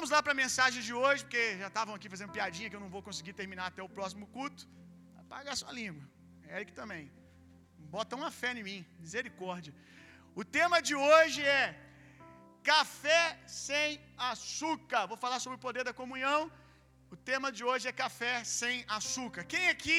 [0.00, 2.84] vamos lá para a mensagem de hoje, porque já estavam aqui fazendo piadinha que eu
[2.84, 4.62] não vou conseguir terminar até o próximo culto.
[5.22, 6.04] Apaga a sua língua.
[6.56, 7.02] Eric também.
[7.94, 9.74] Bota uma fé em mim, misericórdia.
[10.40, 11.64] O tema de hoje é
[12.70, 13.22] café
[13.64, 14.00] sem
[14.30, 15.02] açúcar.
[15.12, 16.40] Vou falar sobre o poder da comunhão.
[17.14, 19.44] O tema de hoje é café sem açúcar.
[19.54, 19.98] Quem aqui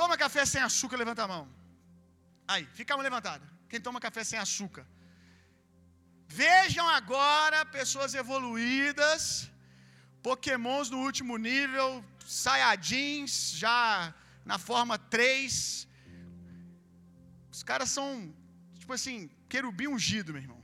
[0.00, 0.96] toma café sem açúcar?
[1.04, 1.44] Levanta a mão.
[2.54, 3.46] Aí, fica a mão levantada.
[3.70, 4.84] Quem toma café sem açúcar?
[6.28, 9.50] Vejam agora pessoas evoluídas,
[10.22, 14.14] pokémons no último nível, Saiyajins já
[14.44, 15.88] na forma 3.
[17.50, 18.32] Os caras são,
[18.78, 20.62] tipo assim, querubim ungido, meu irmão.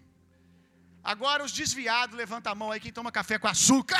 [1.02, 3.98] Agora os desviados, levanta a mão aí quem toma café com açúcar.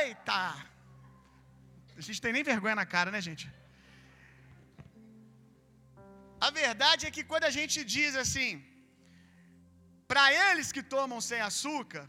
[0.00, 0.40] Eita!
[1.96, 3.44] A gente tem nem vergonha na cara, né, gente?
[6.40, 8.50] A verdade é que quando a gente diz assim,
[10.12, 12.04] para eles que tomam sem açúcar,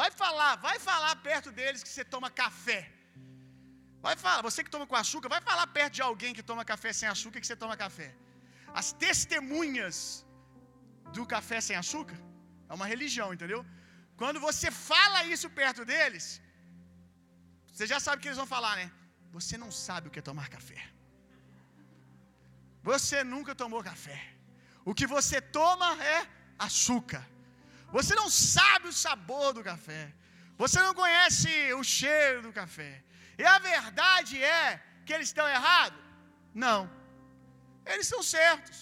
[0.00, 2.80] vai falar, vai falar perto deles que você toma café.
[4.06, 6.90] Vai falar, você que toma com açúcar, vai falar perto de alguém que toma café
[6.98, 8.08] sem açúcar que você toma café.
[8.80, 9.94] As testemunhas
[11.16, 12.18] do café sem açúcar
[12.70, 13.60] é uma religião, entendeu?
[14.22, 16.26] Quando você fala isso perto deles,
[17.72, 18.88] você já sabe o que eles vão falar, né?
[19.38, 20.80] Você não sabe o que é tomar café.
[22.90, 24.20] Você nunca tomou café.
[24.90, 26.20] O que você toma é
[26.68, 27.24] açúcar.
[27.96, 30.02] Você não sabe o sabor do café.
[30.62, 32.92] Você não conhece o cheiro do café.
[33.40, 34.64] E a verdade é
[35.04, 36.02] que eles estão errados?
[36.66, 36.80] Não.
[37.90, 38.78] Eles estão certos.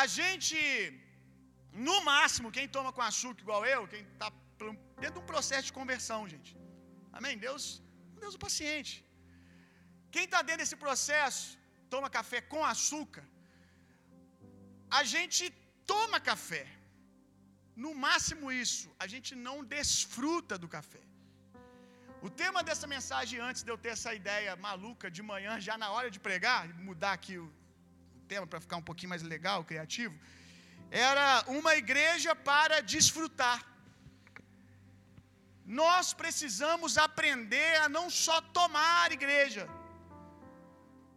[0.00, 0.58] A gente,
[1.88, 4.28] no máximo, quem toma com açúcar igual eu, quem está
[5.02, 6.52] dentro de um processo de conversão, gente.
[7.18, 7.34] Amém?
[7.46, 7.64] Deus,
[8.22, 8.94] Deus é paciente.
[10.14, 11.46] Quem está dentro desse processo,
[11.94, 13.24] toma café com açúcar,
[14.98, 15.44] a gente
[15.92, 16.64] toma café.
[17.76, 21.02] No máximo isso, a gente não desfruta do café.
[22.26, 25.90] O tema dessa mensagem, antes de eu ter essa ideia maluca de manhã, já na
[25.94, 27.46] hora de pregar, mudar aqui o,
[28.16, 30.14] o tema para ficar um pouquinho mais legal, criativo,
[30.90, 33.58] era uma igreja para desfrutar.
[35.66, 39.68] Nós precisamos aprender a não só tomar igreja,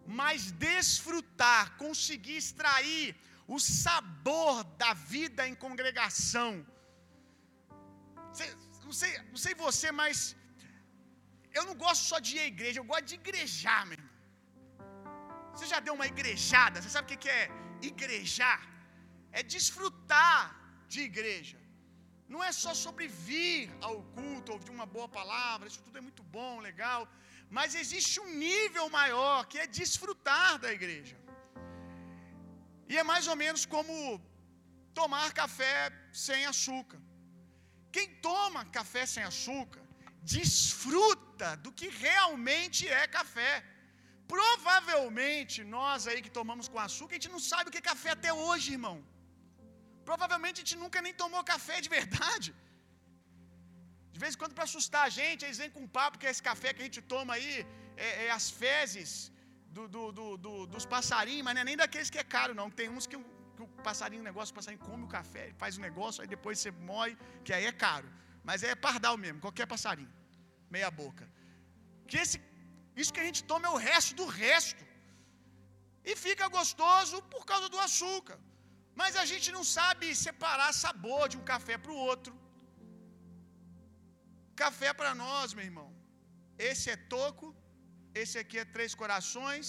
[0.05, 3.15] mas desfrutar, conseguir extrair
[3.55, 6.51] o sabor da vida em congregação.
[8.87, 10.35] Não sei, não sei você, mas
[11.57, 14.15] eu não gosto só de ir à igreja, eu gosto de igrejar, meu irmão.
[15.53, 16.81] Você já deu uma igrejada?
[16.81, 17.49] Você sabe o que é
[17.91, 18.61] igrejar?
[19.31, 20.39] É desfrutar
[20.91, 21.57] de igreja.
[22.33, 26.23] Não é só sobre vir ao culto, ouvir uma boa palavra, isso tudo é muito
[26.37, 27.01] bom, legal.
[27.57, 31.15] Mas existe um nível maior que é desfrutar da igreja.
[32.91, 33.93] E é mais ou menos como
[34.99, 35.77] tomar café
[36.25, 36.99] sem açúcar.
[37.95, 39.83] Quem toma café sem açúcar
[40.35, 43.53] desfruta do que realmente é café.
[44.35, 48.11] Provavelmente nós aí que tomamos com açúcar, a gente não sabe o que é café
[48.17, 48.97] até hoje, irmão.
[50.09, 52.49] Provavelmente a gente nunca nem tomou café de verdade.
[54.13, 56.43] De vez em quando, para assustar a gente, eles vêm com um papo que esse
[56.51, 57.51] café que a gente toma aí
[58.05, 59.09] é, é as fezes
[59.75, 62.69] do, do, do, do, dos passarinhos, mas não é nem daqueles que é caro, não.
[62.79, 63.17] Tem uns que,
[63.55, 66.59] que o passarinho, o negócio, o passarinho come o café, faz o negócio, aí depois
[66.59, 68.09] você moe, que aí é caro.
[68.43, 70.13] Mas é pardal mesmo, qualquer passarinho.
[70.75, 71.25] Meia boca.
[72.09, 72.37] Que esse,
[73.01, 74.83] isso que a gente toma é o resto do resto.
[76.09, 78.37] E fica gostoso por causa do açúcar.
[78.99, 82.33] Mas a gente não sabe separar sabor de um café para o outro.
[84.63, 85.89] Café para nós, meu irmão.
[86.69, 87.47] Esse é toco,
[88.23, 89.67] esse aqui é três corações,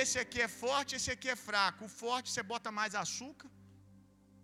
[0.00, 1.84] esse aqui é forte, esse aqui é fraco.
[1.86, 3.48] O forte você bota mais açúcar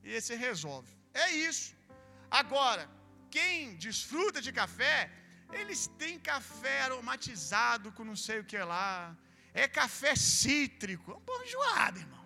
[0.07, 0.93] e esse resolve.
[1.25, 1.75] É isso.
[2.41, 2.85] Agora,
[3.35, 4.97] quem desfruta de café,
[5.61, 9.17] eles têm café aromatizado com não sei o que lá.
[9.63, 11.11] É café cítrico.
[11.13, 12.22] É uma enjoada, irmão.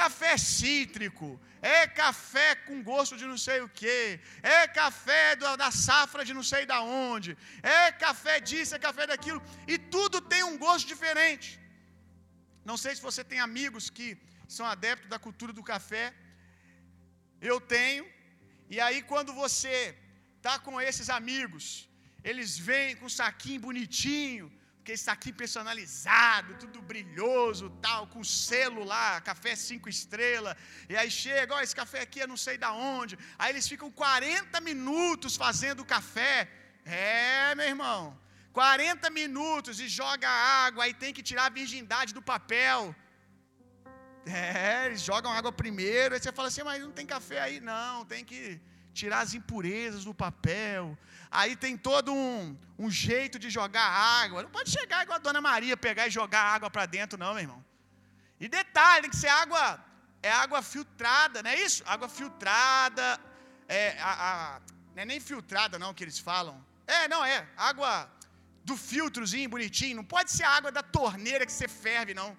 [0.00, 1.28] Café cítrico,
[1.76, 4.20] é café com gosto de não sei o que,
[4.56, 5.24] é café
[5.62, 7.30] da safra de não sei da onde,
[7.62, 9.40] é café disso, é café daquilo,
[9.72, 11.48] e tudo tem um gosto diferente.
[12.70, 14.06] Não sei se você tem amigos que
[14.56, 16.04] são adeptos da cultura do café,
[17.50, 18.06] eu tenho,
[18.74, 19.76] e aí quando você
[20.46, 21.64] tá com esses amigos,
[22.30, 24.46] eles vêm com um saquinho bonitinho,
[24.88, 30.54] aquele saquinho personalizado, tudo brilhoso, tal, com selo lá, café cinco estrelas.
[30.88, 33.18] E aí chega, ó, esse café aqui eu não sei da onde.
[33.38, 36.36] Aí eles ficam 40 minutos fazendo café.
[36.86, 38.18] É, meu irmão.
[38.52, 40.28] 40 minutos e joga
[40.66, 42.96] água, aí tem que tirar a virgindade do papel.
[44.26, 47.60] É, eles jogam água primeiro, aí você fala assim, mas não tem café aí?
[47.60, 48.42] Não, tem que
[49.00, 50.98] tirar as impurezas do papel.
[51.30, 53.86] Aí tem todo um, um jeito de jogar
[54.22, 54.42] água.
[54.42, 57.42] Não pode chegar igual a Dona Maria, pegar e jogar água para dentro, não, meu
[57.42, 57.64] irmão.
[58.40, 59.84] E detalhe, tem que ser água,
[60.22, 61.82] é água filtrada, não é isso?
[61.86, 63.20] Água filtrada,
[63.68, 64.60] é, a, a,
[64.94, 66.56] não é nem filtrada não que eles falam.
[66.86, 68.10] É, não, é, água
[68.64, 72.30] do filtrozinho bonitinho, não pode ser água da torneira que você ferve, não.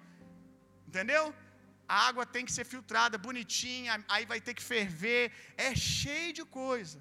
[0.88, 1.34] Entendeu?
[1.88, 6.44] A água tem que ser filtrada, bonitinha, aí vai ter que ferver, é cheio de
[6.44, 6.98] coisa.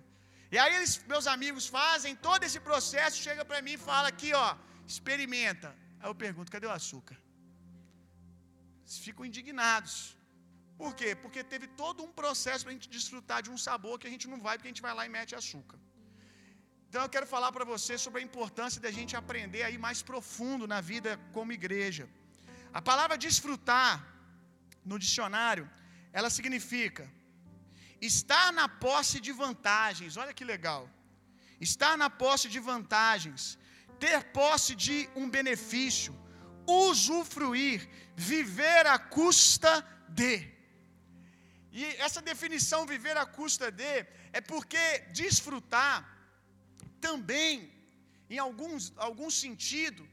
[0.54, 4.30] E aí eles, meus amigos fazem todo esse processo, chega para mim e fala aqui,
[4.46, 4.50] ó,
[4.94, 5.70] experimenta.
[6.00, 7.18] Aí eu pergunto, cadê o açúcar?
[8.84, 9.96] Eles ficam indignados.
[10.82, 11.10] Por quê?
[11.24, 14.28] Porque teve todo um processo para a gente desfrutar de um sabor que a gente
[14.34, 15.78] não vai, porque a gente vai lá e mete açúcar.
[16.88, 20.66] Então eu quero falar para você sobre a importância da gente aprender aí mais profundo
[20.74, 22.06] na vida como igreja.
[22.80, 23.92] A palavra desfrutar
[24.90, 25.66] no dicionário,
[26.12, 27.04] ela significa
[28.02, 30.18] estar na posse de vantagens.
[30.18, 30.90] Olha que legal.
[31.60, 33.58] Estar na posse de vantagens,
[34.00, 36.14] ter posse de um benefício,
[36.66, 39.74] usufruir, viver à custa
[40.08, 40.48] de.
[41.72, 45.98] E essa definição viver à custa de é porque desfrutar
[47.02, 47.72] também,
[48.30, 50.08] em alguns, algum sentido,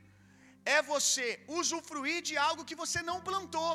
[0.64, 3.72] é você usufruir de algo que você não plantou.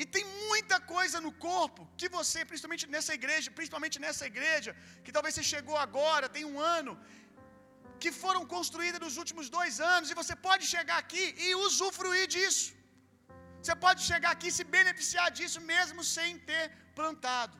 [0.00, 4.70] E tem muita coisa no corpo que você, principalmente nessa igreja, principalmente nessa igreja,
[5.04, 6.92] que talvez você chegou agora, tem um ano,
[8.02, 12.68] que foram construídas nos últimos dois anos, e você pode chegar aqui e usufruir disso.
[13.60, 16.64] Você pode chegar aqui e se beneficiar disso mesmo sem ter
[16.98, 17.54] plantado.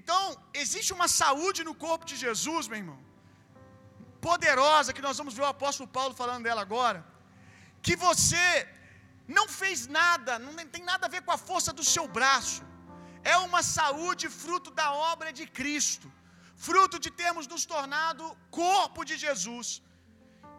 [0.00, 0.22] Então,
[0.62, 3.00] existe uma saúde no corpo de Jesus, meu irmão,
[4.28, 7.00] poderosa, que nós vamos ver o apóstolo Paulo falando dela agora,
[7.86, 8.46] que você
[9.26, 12.62] não fez nada, não tem nada a ver com a força do seu braço,
[13.22, 16.10] é uma saúde fruto da obra de Cristo,
[16.56, 19.82] fruto de termos nos tornado corpo de Jesus,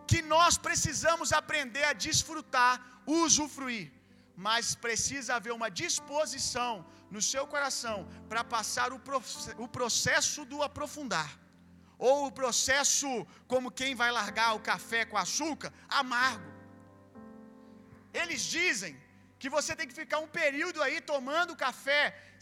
[0.07, 2.73] que nós precisamos aprender a desfrutar,
[3.05, 3.91] usufruir,
[4.35, 11.31] mas precisa haver uma disposição no seu coração para passar o processo do aprofundar
[11.97, 13.07] ou o processo
[13.47, 16.52] como quem vai largar o café com açúcar, amargo.
[18.21, 18.93] Eles dizem
[19.41, 22.01] que você tem que ficar um período aí tomando café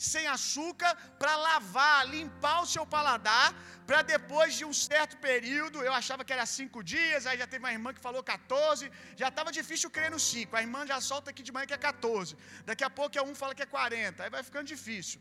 [0.09, 0.91] sem açúcar
[1.21, 3.47] para lavar, limpar o seu paladar,
[3.88, 7.63] para depois de um certo período, eu achava que era cinco dias, aí já teve
[7.65, 8.91] uma irmã que falou 14,
[9.21, 11.83] já estava difícil crer no cinco, a irmã já solta aqui de manhã que é
[11.89, 12.38] 14,
[12.69, 15.19] daqui a pouco é um fala que é 40, aí vai ficando difícil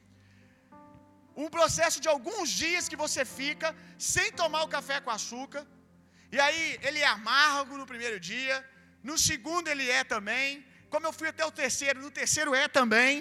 [1.45, 3.69] um processo de alguns dias que você fica
[4.13, 5.63] sem tomar o café com açúcar.
[6.35, 8.57] E aí ele é amargo no primeiro dia,
[9.09, 10.65] no segundo ele é também.
[10.93, 13.13] Como eu fui até o terceiro, no terceiro é também.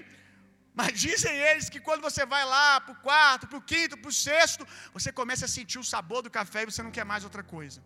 [0.79, 4.11] Mas dizem eles que quando você vai lá para o quarto, para o quinto, para
[4.13, 4.65] o sexto,
[4.97, 7.79] você começa a sentir o sabor do café e você não quer mais outra coisa.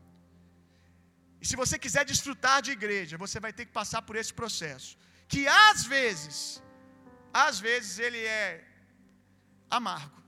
[1.42, 4.92] E se você quiser desfrutar de igreja, você vai ter que passar por esse processo.
[5.32, 6.36] Que às vezes,
[7.46, 8.64] às vezes ele é
[9.80, 10.20] amargo.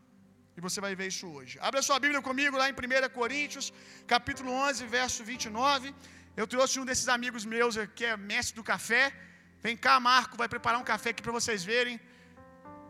[0.57, 1.53] E você vai ver isso hoje.
[1.68, 3.65] Abra sua Bíblia comigo lá em 1 Coríntios,
[4.13, 5.94] capítulo 11, verso 29.
[6.35, 9.13] Eu trouxe um desses amigos meus que é mestre do café.
[9.61, 11.99] Vem cá, Marco, vai preparar um café aqui para vocês verem.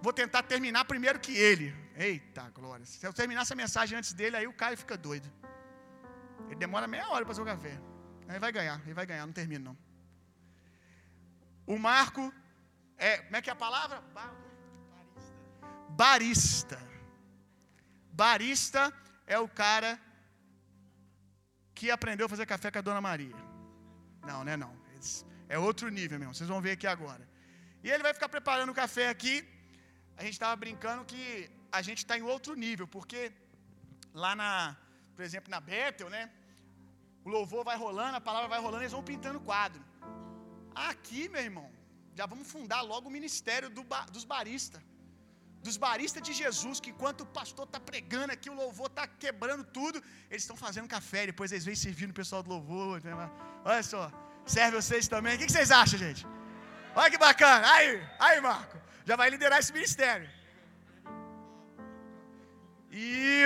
[0.02, 1.74] Vou tentar terminar primeiro que ele.
[1.96, 2.86] Eita, glória.
[2.86, 5.32] Se eu terminar essa mensagem antes dele, aí o cara fica doido.
[6.48, 7.80] Ele demora meia hora para fazer o café.
[8.28, 9.78] Aí vai ganhar, ele vai ganhar, não termina não.
[11.66, 12.34] O Marco
[12.98, 14.02] é, como é que é a palavra?
[14.14, 14.38] Barista.
[15.90, 16.80] Barista.
[18.12, 18.94] Barista
[19.28, 20.00] é o cara
[21.78, 23.40] que aprendeu a fazer café com a Dona Maria.
[24.30, 24.56] Não, né?
[24.64, 24.74] Não.
[25.48, 26.34] É outro nível mesmo.
[26.34, 27.24] Vocês vão ver aqui agora.
[27.84, 29.36] E ele vai ficar preparando o café aqui.
[30.18, 31.24] A gente estava brincando que
[31.78, 33.32] a gente está em outro nível, porque
[34.24, 34.76] lá na,
[35.16, 36.24] por exemplo, na Bethel, né?
[37.26, 39.84] O louvor vai rolando, a palavra vai rolando, eles vão pintando quadro.
[40.90, 41.70] Aqui, meu irmão,
[42.20, 44.82] já vamos fundar logo o ministério do, dos baristas
[45.66, 49.64] dos baristas de Jesus, que enquanto o pastor está pregando aqui, o louvor está quebrando
[49.78, 49.98] tudo,
[50.30, 53.02] eles estão fazendo café, depois eles vêm servindo o pessoal do louvor.
[53.72, 54.04] Olha só,
[54.56, 55.36] serve vocês também.
[55.36, 56.24] O que vocês acham, gente?
[57.00, 57.64] Olha que bacana.
[57.76, 57.90] Aí,
[58.28, 58.78] aí, Marco,
[59.10, 60.28] já vai liderar esse ministério.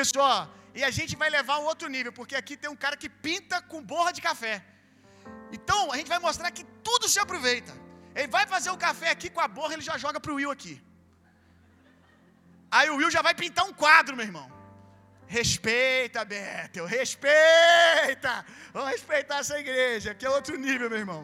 [0.02, 0.48] Isso, ó.
[0.80, 3.62] E a gente vai levar um outro nível, porque aqui tem um cara que pinta
[3.72, 4.56] com borra de café.
[5.58, 7.74] Então, a gente vai mostrar que tudo se aproveita.
[8.20, 10.76] Ele vai fazer o café aqui com a borra, ele já joga pro Will aqui.
[12.78, 14.48] Aí o Will já vai pintar um quadro, meu irmão.
[15.38, 18.34] Respeita, Bethel, respeita.
[18.74, 21.22] Vamos respeitar essa igreja, que é outro nível, meu irmão.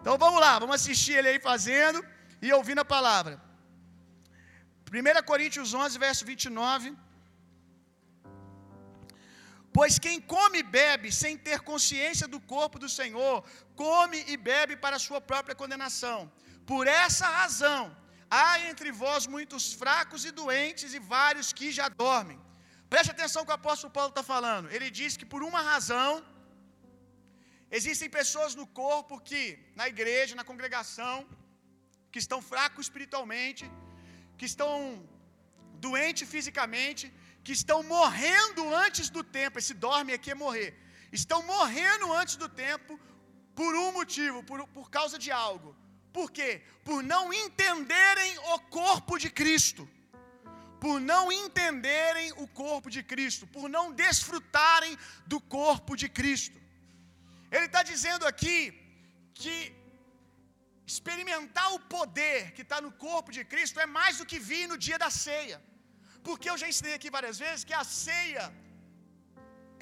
[0.00, 2.00] Então vamos lá, vamos assistir ele aí fazendo
[2.40, 3.34] e ouvindo a palavra.
[4.88, 6.96] 1 Coríntios 11, verso 29.
[9.76, 13.36] Pois quem come e bebe sem ter consciência do corpo do Senhor,
[13.76, 16.18] come e bebe para sua própria condenação.
[16.70, 17.82] Por essa razão,
[18.30, 22.38] há entre vós muitos fracos e doentes e vários que já dormem.
[22.92, 24.70] Preste atenção que o apóstolo Paulo está falando.
[24.74, 26.10] Ele diz que por uma razão,
[27.78, 29.42] existem pessoas no corpo que,
[29.80, 31.16] na igreja, na congregação,
[32.12, 33.64] que estão fracos espiritualmente,
[34.38, 34.72] que estão
[35.86, 37.04] doentes fisicamente,
[37.44, 39.58] que estão morrendo antes do tempo.
[39.58, 40.70] Esse dorme aqui é morrer.
[41.20, 42.98] Estão morrendo antes do tempo
[43.58, 45.70] por um motivo, por, por causa de algo.
[46.16, 46.50] Por quê?
[46.88, 49.88] Por não entenderem o corpo de Cristo.
[50.82, 53.46] Por não entenderem o corpo de Cristo.
[53.56, 54.96] Por não desfrutarem
[55.32, 56.58] do corpo de Cristo.
[57.56, 58.58] Ele está dizendo aqui
[59.40, 59.56] que
[60.92, 64.78] experimentar o poder que está no corpo de Cristo é mais do que vir no
[64.86, 65.58] dia da ceia.
[66.26, 68.44] Porque eu já ensinei aqui várias vezes que a ceia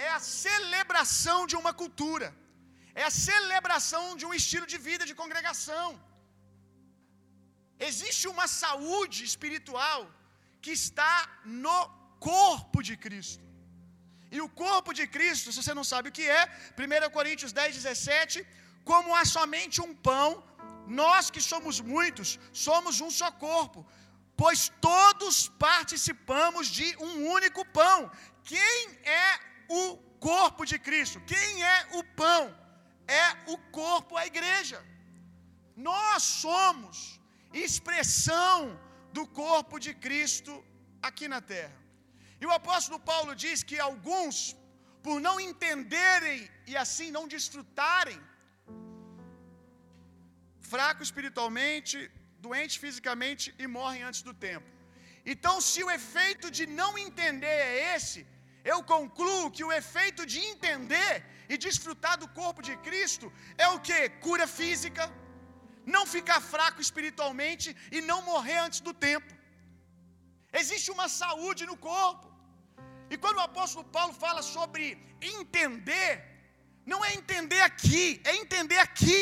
[0.06, 2.28] é a celebração de uma cultura,
[3.02, 5.88] é a celebração de um estilo de vida de congregação.
[7.78, 10.00] Existe uma saúde espiritual
[10.62, 11.14] que está
[11.44, 11.78] no
[12.18, 13.44] corpo de Cristo.
[14.30, 16.44] E o corpo de Cristo, se você não sabe o que é,
[16.76, 18.46] 1 Coríntios 10, 17,
[18.84, 20.28] como há somente um pão,
[20.86, 23.86] nós que somos muitos, somos um só corpo,
[24.36, 28.10] pois todos participamos de um único pão.
[28.44, 29.96] Quem é o
[30.30, 31.20] corpo de Cristo?
[31.26, 32.42] Quem é o pão?
[33.06, 34.84] É o corpo, a igreja.
[35.76, 37.20] Nós somos
[37.68, 38.58] expressão
[39.16, 40.52] do corpo de Cristo
[41.08, 41.76] aqui na terra.
[42.40, 44.36] E o apóstolo Paulo diz que alguns,
[45.06, 48.20] por não entenderem e assim não desfrutarem,
[50.72, 51.96] fraco espiritualmente,
[52.46, 54.68] doente fisicamente e morrem antes do tempo.
[55.32, 58.20] Então, se o efeito de não entender é esse,
[58.72, 61.14] eu concluo que o efeito de entender
[61.52, 63.26] e desfrutar do corpo de Cristo
[63.64, 64.00] é o que?
[64.26, 65.04] Cura física,
[65.94, 69.32] não ficar fraco espiritualmente e não morrer antes do tempo.
[70.60, 72.26] Existe uma saúde no corpo.
[73.12, 74.84] E quando o apóstolo Paulo fala sobre
[75.36, 76.10] entender,
[76.92, 79.20] não é entender aqui, é entender aqui.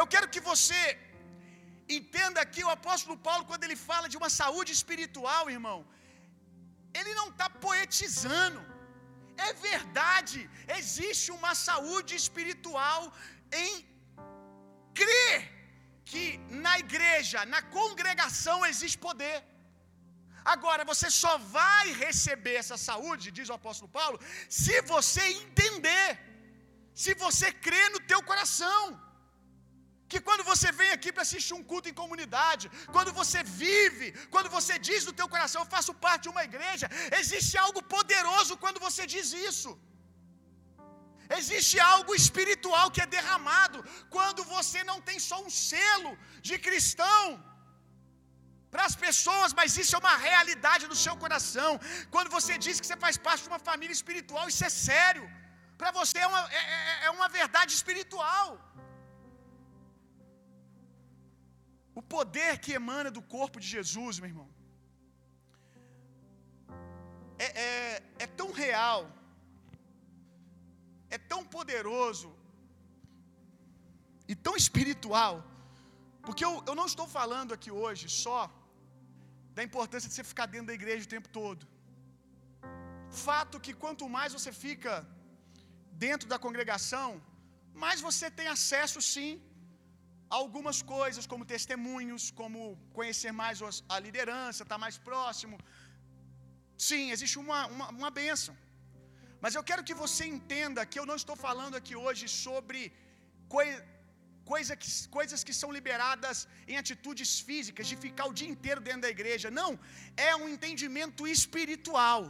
[0.00, 0.80] Eu quero que você
[1.94, 5.78] Entenda aqui o apóstolo Paulo, quando ele fala de uma saúde espiritual, irmão,
[6.98, 8.60] ele não está poetizando,
[9.46, 10.38] é verdade,
[10.78, 13.02] existe uma saúde espiritual
[13.62, 13.72] em
[15.00, 15.36] crer
[16.10, 16.24] que
[16.64, 19.38] na igreja, na congregação existe poder.
[20.54, 24.18] Agora, você só vai receber essa saúde, diz o apóstolo Paulo,
[24.60, 26.08] se você entender,
[27.02, 28.82] se você crer no teu coração.
[30.10, 34.48] Que quando você vem aqui para assistir um culto em comunidade, quando você vive, quando
[34.56, 36.88] você diz no teu coração, eu faço parte de uma igreja,
[37.20, 39.72] existe algo poderoso quando você diz isso.
[41.38, 43.78] Existe algo espiritual que é derramado
[44.16, 46.12] quando você não tem só um selo
[46.48, 47.24] de cristão
[48.72, 51.72] para as pessoas, mas isso é uma realidade no seu coração.
[52.14, 55.24] Quando você diz que você faz parte de uma família espiritual, isso é sério.
[55.80, 58.48] Para você é uma, é, é, é uma verdade espiritual.
[62.00, 64.48] O poder que emana do corpo de Jesus, meu irmão,
[67.46, 69.00] é, é, é tão real,
[71.14, 72.28] é tão poderoso
[74.32, 75.34] e tão espiritual,
[76.26, 78.40] porque eu, eu não estou falando aqui hoje só
[79.56, 81.62] da importância de você ficar dentro da igreja o tempo todo.
[83.26, 84.92] Fato que quanto mais você fica
[86.04, 87.08] dentro da congregação,
[87.84, 89.30] mais você tem acesso sim
[90.38, 92.60] algumas coisas, como testemunhos, como
[92.98, 93.60] conhecer mais
[93.94, 95.56] a liderança, estar tá mais próximo.
[96.88, 98.54] Sim, existe uma, uma, uma bênção.
[99.46, 102.80] Mas eu quero que você entenda que eu não estou falando aqui hoje sobre
[103.52, 103.68] coi,
[104.52, 104.88] coisa que,
[105.18, 106.38] coisas que são liberadas
[106.70, 109.50] em atitudes físicas, de ficar o dia inteiro dentro da igreja.
[109.60, 109.70] Não,
[110.28, 112.22] é um entendimento espiritual.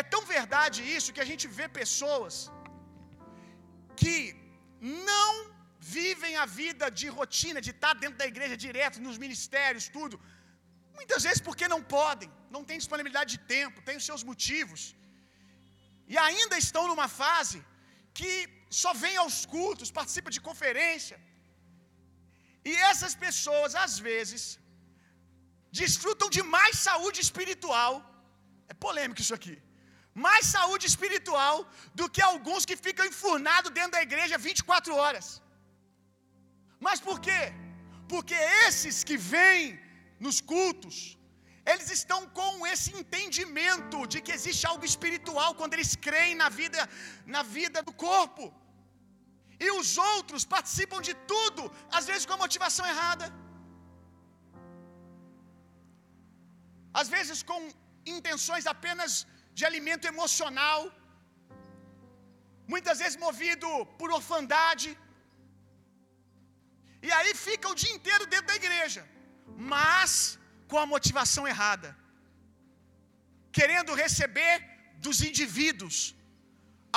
[0.00, 2.34] É tão verdade isso que a gente vê pessoas
[4.02, 4.16] que
[5.10, 5.30] não
[5.98, 10.18] vivem a vida de rotina, de estar dentro da igreja direto, nos ministérios, tudo.
[10.98, 14.82] Muitas vezes porque não podem, não têm disponibilidade de tempo, têm os seus motivos.
[16.12, 17.58] E ainda estão numa fase
[18.18, 18.32] que
[18.80, 21.18] só vem aos cultos, participa de conferência.
[22.70, 24.42] E essas pessoas, às vezes,
[25.80, 27.92] desfrutam de mais saúde espiritual.
[28.72, 29.56] É polêmico isso aqui.
[30.26, 31.56] Mais saúde espiritual
[31.98, 35.26] do que alguns que ficam enfurnados dentro da igreja 24 horas.
[36.86, 37.42] Mas por quê?
[38.12, 39.64] Porque esses que vêm
[40.26, 40.96] nos cultos,
[41.70, 46.80] Eles estão com esse entendimento de que existe algo espiritual quando eles creem na vida,
[47.34, 48.44] na vida do corpo.
[49.64, 51.62] E os outros participam de tudo,
[51.98, 53.26] às vezes com a motivação errada.
[57.00, 57.60] Às vezes com
[58.16, 59.12] intenções apenas
[59.58, 60.80] de alimento emocional.
[62.74, 63.68] Muitas vezes movido
[64.00, 64.90] por orfandade.
[67.06, 69.02] E aí fica o dia inteiro dentro da igreja,
[69.74, 70.12] mas
[70.72, 71.88] com a motivação errada,
[73.58, 74.54] querendo receber
[75.06, 75.96] dos indivíduos,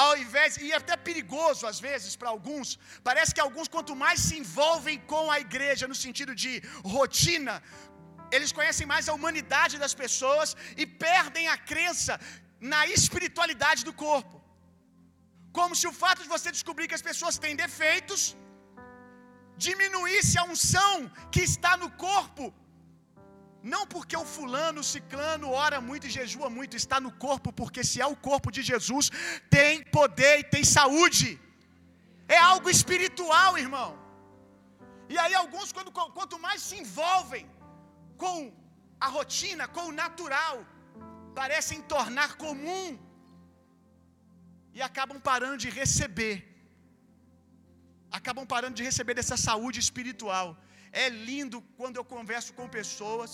[0.03, 2.70] ao invés, e é até perigoso às vezes para alguns,
[3.10, 6.53] parece que alguns, quanto mais se envolvem com a igreja, no sentido de
[6.96, 7.55] rotina,
[8.36, 10.50] eles conhecem mais a humanidade das pessoas
[10.82, 12.13] e perdem a crença
[12.74, 14.38] na espiritualidade do corpo.
[15.58, 18.22] Como se o fato de você descobrir que as pessoas têm defeitos
[19.67, 20.94] diminuísse a unção
[21.34, 22.46] que está no corpo.
[23.74, 27.84] Não porque o fulano, o ciclano ora muito e jejua muito, está no corpo, porque
[27.89, 29.05] se é o corpo de Jesus,
[29.55, 31.29] tem poder e tem saúde.
[32.36, 33.89] É algo espiritual, irmão.
[35.13, 37.45] E aí alguns quando quanto mais se envolvem
[38.24, 38.38] com
[39.05, 40.55] a rotina, com o natural,
[41.39, 42.86] parecem tornar comum
[44.77, 46.36] e acabam parando de receber
[48.17, 50.48] acabam parando de receber dessa saúde espiritual.
[51.03, 53.31] É lindo quando eu converso com pessoas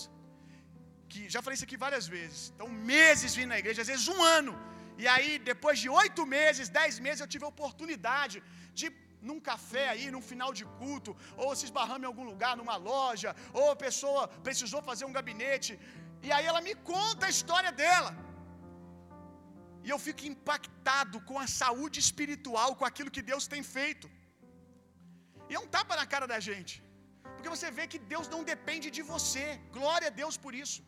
[1.12, 2.40] que já falei isso aqui várias vezes.
[2.54, 4.54] Então, meses vindo na igreja, às vezes um ano.
[5.02, 8.38] E aí, depois de oito meses, dez meses, eu tive a oportunidade
[8.80, 8.88] de
[9.28, 11.10] num café aí, num final de culto,
[11.42, 15.72] ou se esbarrando em algum lugar, numa loja, ou a pessoa precisou fazer um gabinete,
[16.26, 18.12] e aí ela me conta a história dela.
[19.86, 24.08] E eu fico impactado com a saúde espiritual, com aquilo que Deus tem feito.
[25.50, 26.74] E é um tapa na cara da gente.
[27.34, 29.46] Porque você vê que Deus não depende de você.
[29.78, 30.80] Glória a Deus por isso.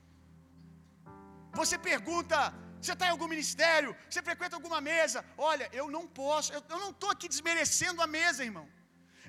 [1.61, 2.37] Você pergunta,
[2.81, 5.25] você está em algum ministério, você frequenta alguma mesa.
[5.51, 8.67] Olha, eu não posso, eu, eu não estou aqui desmerecendo a mesa, irmão.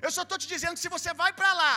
[0.04, 1.74] Eu só estou te dizendo que se você vai para lá,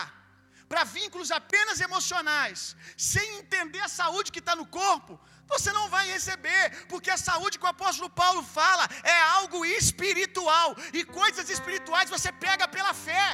[0.72, 2.76] para vínculos apenas emocionais,
[3.12, 5.14] sem entender a saúde que está no corpo,
[5.54, 10.76] você não vai receber, porque a saúde que o apóstolo Paulo fala é algo espiritual,
[10.94, 13.28] e coisas espirituais você pega pela fé.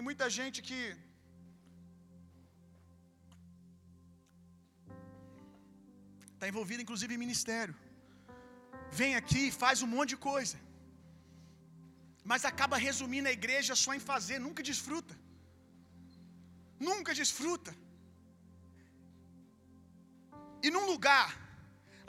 [0.00, 0.78] Tem muita gente que
[6.34, 7.74] está envolvida, inclusive, em ministério.
[9.00, 10.56] Vem aqui, faz um monte de coisa,
[12.30, 15.14] mas acaba resumindo a igreja só em fazer, nunca desfruta.
[16.88, 17.72] Nunca desfruta.
[20.66, 21.30] E num lugar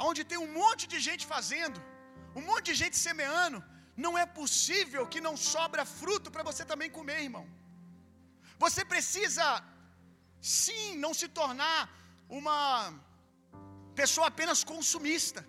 [0.09, 1.79] onde tem um monte de gente fazendo,
[2.39, 3.59] um monte de gente semeando,
[4.05, 7.47] não é possível que não sobra fruto para você também comer, irmão.
[8.63, 9.45] Você precisa,
[10.57, 11.79] sim, não se tornar
[12.39, 12.57] uma
[13.99, 15.41] pessoa apenas consumista,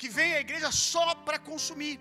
[0.00, 1.94] que vem à igreja só para consumir.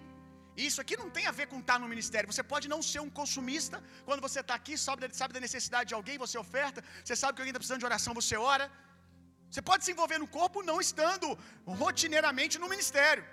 [0.68, 2.32] Isso aqui não tem a ver com estar no ministério.
[2.32, 5.96] Você pode não ser um consumista quando você está aqui, sabe, sabe da necessidade de
[5.98, 6.80] alguém, você oferta.
[7.04, 8.68] Você sabe que alguém está precisando de oração, você ora.
[9.50, 11.28] Você pode se envolver no corpo não estando
[11.84, 13.26] rotineiramente no ministério.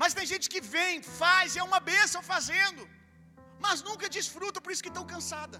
[0.00, 2.82] Mas tem gente que vem, faz, é uma bênção fazendo
[3.64, 5.58] mas nunca desfruta, por isso que estão cansada.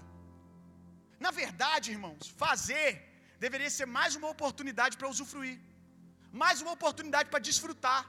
[1.25, 2.89] Na verdade, irmãos, fazer
[3.45, 5.57] deveria ser mais uma oportunidade para usufruir,
[6.43, 8.01] mais uma oportunidade para desfrutar.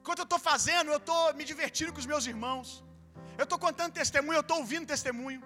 [0.00, 2.68] Enquanto eu estou fazendo, eu estou me divertindo com os meus irmãos,
[3.40, 5.42] eu estou contando testemunho, eu estou ouvindo testemunho.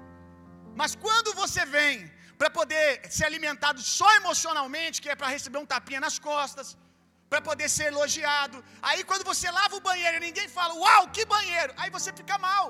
[0.81, 1.97] Mas quando você vem
[2.41, 6.69] para poder ser alimentado só emocionalmente, que é para receber um tapinha nas costas,
[7.31, 8.57] para poder ser elogiado,
[8.89, 12.37] aí quando você lava o banheiro e ninguém fala, uau, que banheiro, aí você fica
[12.49, 12.67] mal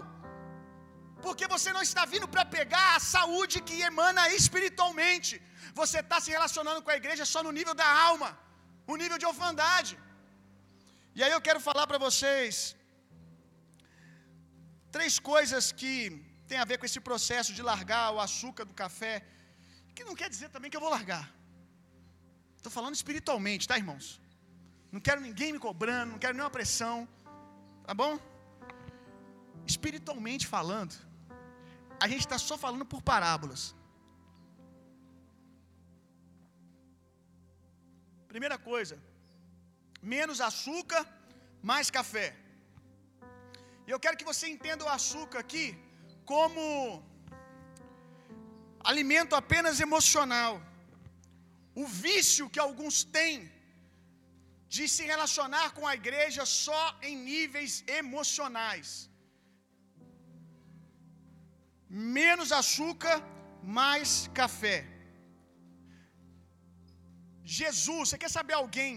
[1.25, 5.35] porque você não está vindo para pegar a saúde que emana espiritualmente.
[5.81, 8.31] Você está se relacionando com a igreja só no nível da alma,
[8.93, 9.95] o nível de orfandade.
[11.19, 12.55] E aí eu quero falar para vocês
[14.97, 15.93] três coisas que
[16.51, 19.15] tem a ver com esse processo de largar o açúcar do café,
[19.95, 21.25] que não quer dizer também que eu vou largar.
[22.59, 24.07] Estou falando espiritualmente, tá, irmãos?
[24.95, 26.97] Não quero ninguém me cobrando, não quero nenhuma pressão,
[27.87, 28.13] tá bom?
[29.73, 30.95] Espiritualmente falando,
[32.03, 33.63] a gente está só falando por parábolas.
[38.33, 38.97] Primeira coisa,
[40.15, 41.03] menos açúcar,
[41.71, 42.29] mais café.
[43.87, 45.67] E eu quero que você entenda o açúcar aqui
[46.33, 46.65] como
[48.93, 50.55] alimento apenas emocional.
[51.83, 53.37] O vício que alguns têm
[54.75, 58.89] de se relacionar com a igreja só em níveis emocionais.
[61.93, 63.17] Menos açúcar,
[63.79, 64.79] mais café.
[67.45, 68.93] Jesus, você quer saber alguém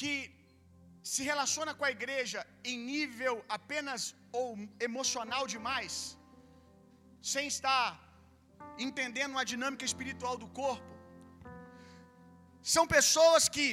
[0.00, 0.14] que
[1.12, 4.46] se relaciona com a igreja em nível apenas ou
[4.88, 5.94] emocional demais,
[7.32, 7.88] sem estar
[8.86, 10.92] entendendo a dinâmica espiritual do corpo?
[12.74, 13.66] São pessoas que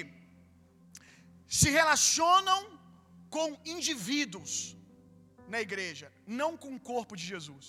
[1.60, 2.60] se relacionam
[3.30, 4.77] com indivíduos
[5.54, 6.08] na igreja,
[6.40, 7.68] não com o corpo de Jesus.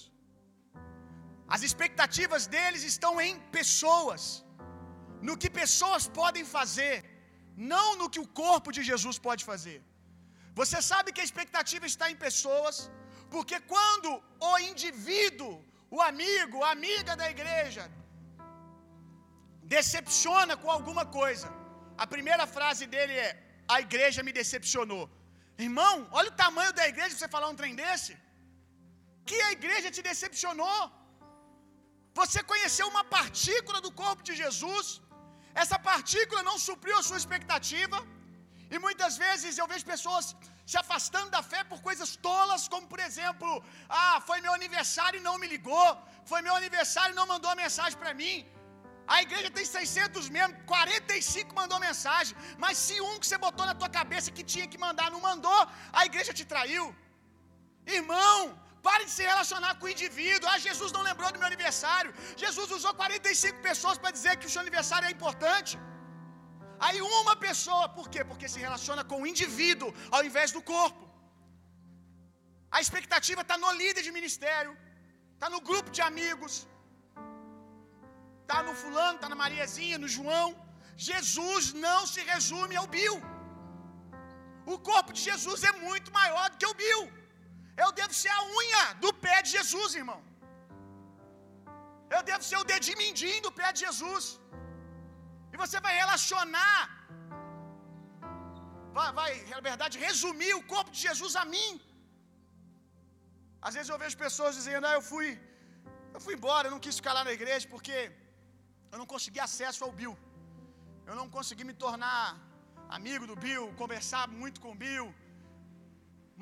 [1.54, 4.22] As expectativas deles estão em pessoas,
[5.28, 6.96] no que pessoas podem fazer,
[7.74, 9.78] não no que o corpo de Jesus pode fazer.
[10.60, 12.76] Você sabe que a expectativa está em pessoas,
[13.34, 14.10] porque quando
[14.50, 15.54] o indivíduo,
[15.96, 17.84] o amigo, a amiga da igreja,
[19.76, 21.48] decepciona com alguma coisa,
[22.04, 23.30] a primeira frase dele é:
[23.74, 25.04] A igreja me decepcionou.
[25.66, 28.12] Irmão, olha o tamanho da igreja você falar um trem desse.
[29.28, 30.80] Que a igreja te decepcionou.
[32.20, 34.86] Você conheceu uma partícula do corpo de Jesus,
[35.62, 37.98] essa partícula não supriu a sua expectativa,
[38.74, 40.24] e muitas vezes eu vejo pessoas
[40.70, 43.50] se afastando da fé por coisas tolas, como por exemplo,
[44.02, 45.88] ah, foi meu aniversário e não me ligou,
[46.30, 48.34] foi meu aniversário e não mandou a mensagem para mim.
[49.14, 53.74] A igreja tem 600 membros, 45 mandou mensagem, mas se um que você botou na
[53.80, 55.60] tua cabeça que tinha que mandar não mandou,
[56.00, 56.84] a igreja te traiu.
[57.98, 58.38] Irmão,
[58.86, 60.50] pare de se relacionar com o indivíduo.
[60.52, 62.12] Ah, Jesus não lembrou do meu aniversário.
[62.44, 65.74] Jesus usou 45 pessoas para dizer que o seu aniversário é importante.
[66.86, 68.22] Aí uma pessoa, por quê?
[68.30, 71.04] Porque se relaciona com o indivíduo ao invés do corpo.
[72.76, 74.72] A expectativa está no líder de ministério,
[75.34, 76.54] está no grupo de amigos,
[78.48, 80.48] está no fulano, está na Mariazinha, no João.
[81.10, 83.16] Jesus não se resume ao Bill.
[84.74, 87.02] O corpo de Jesus é muito maior do que o Bill.
[87.82, 90.20] Eu devo ser a unha do pé de Jesus, irmão.
[92.14, 94.26] Eu devo ser o dedinho mindinho do pé de Jesus.
[95.52, 96.80] E você vai relacionar,
[98.96, 101.72] vai, vai, na verdade, resumir o corpo de Jesus a mim.
[103.66, 105.28] Às vezes eu vejo pessoas dizendo: Ah, eu fui,
[106.14, 107.96] eu fui embora, eu não quis ficar lá na igreja porque
[108.92, 110.14] eu não consegui acesso ao Bill.
[111.08, 112.22] Eu não consegui me tornar
[112.96, 115.06] amigo do Bill, conversar muito com o Bill.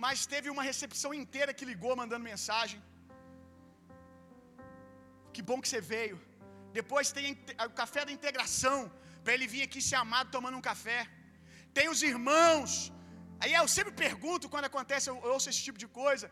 [0.05, 2.81] Mas teve uma recepção inteira que ligou mandando mensagem.
[5.35, 6.17] Que bom que você veio.
[6.79, 7.27] Depois tem
[7.69, 8.79] o café da integração,
[9.23, 11.01] para ele vir aqui ser amado tomando um café.
[11.77, 12.73] Tem os irmãos.
[13.43, 16.27] Aí eu sempre pergunto quando acontece, eu ouço esse tipo de coisa.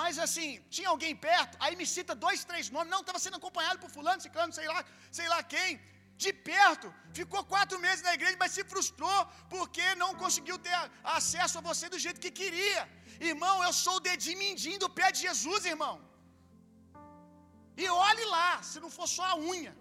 [0.00, 2.90] Mas assim, tinha alguém perto, aí me cita dois, três nomes.
[2.94, 4.84] Não, estava sendo acompanhado por fulano, ciclano, sei lá,
[5.18, 5.80] sei lá quem.
[6.24, 6.86] De perto,
[7.18, 9.20] ficou quatro meses na igreja, mas se frustrou
[9.54, 10.76] porque não conseguiu ter
[11.18, 12.82] acesso a você do jeito que queria.
[13.30, 15.94] Irmão, eu sou o dedinho mindinho do pé de Jesus, irmão.
[17.82, 19.72] E olhe lá, se não for só a unha.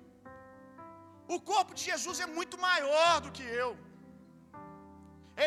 [1.35, 3.71] O corpo de Jesus é muito maior do que eu.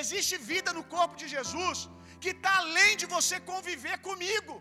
[0.00, 1.78] Existe vida no corpo de Jesus
[2.22, 4.54] que está além de você conviver comigo,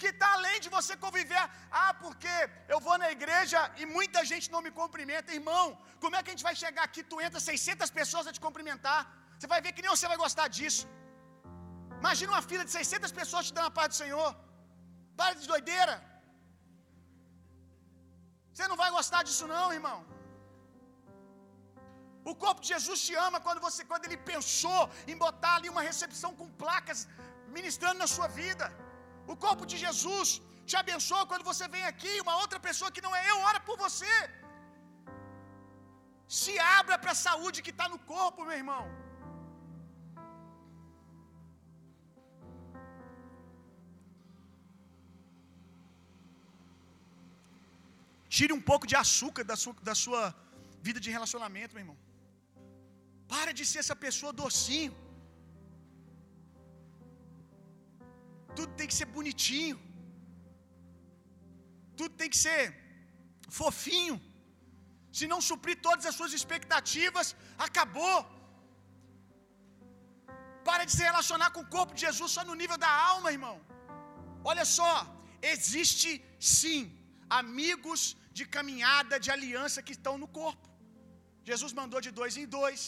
[0.00, 1.42] que está além de você conviver.
[1.82, 2.34] Ah, porque
[2.74, 5.64] eu vou na igreja e muita gente não me cumprimenta, irmão.
[6.02, 7.02] Como é que a gente vai chegar aqui?
[7.10, 9.00] Tu entra 600 pessoas a te cumprimentar.
[9.36, 10.84] Você vai ver que nem você vai gostar disso.
[12.02, 14.30] Imagina uma fila de 600 pessoas te dando a paz do Senhor.
[15.18, 15.96] Para de doideira.
[18.52, 19.98] Você não vai gostar disso, não, irmão.
[22.30, 24.80] O corpo de Jesus te ama quando você, quando ele pensou
[25.10, 27.00] em botar ali uma recepção com placas
[27.56, 28.66] ministrando na sua vida.
[29.32, 30.28] O corpo de Jesus
[30.68, 33.76] te abençoa quando você vem aqui, uma outra pessoa que não é eu ora por
[33.84, 34.14] você.
[36.40, 38.84] Se abra para a saúde que está no corpo, meu irmão.
[48.36, 50.22] Tire um pouco de açúcar da sua, da sua
[50.86, 51.98] vida de relacionamento, meu irmão.
[53.32, 54.94] Para de ser essa pessoa docinho.
[58.56, 59.78] Tudo tem que ser bonitinho.
[61.98, 62.62] Tudo tem que ser
[63.60, 64.16] fofinho.
[65.18, 67.28] Se não suprir todas as suas expectativas,
[67.66, 68.18] acabou.
[70.68, 73.56] Para de se relacionar com o corpo de Jesus só no nível da alma, irmão.
[74.50, 74.92] Olha só,
[75.54, 76.10] existe
[76.56, 76.82] sim
[77.42, 78.02] amigos
[78.38, 80.66] de caminhada, de aliança que estão no corpo.
[81.50, 82.82] Jesus mandou de dois em dois.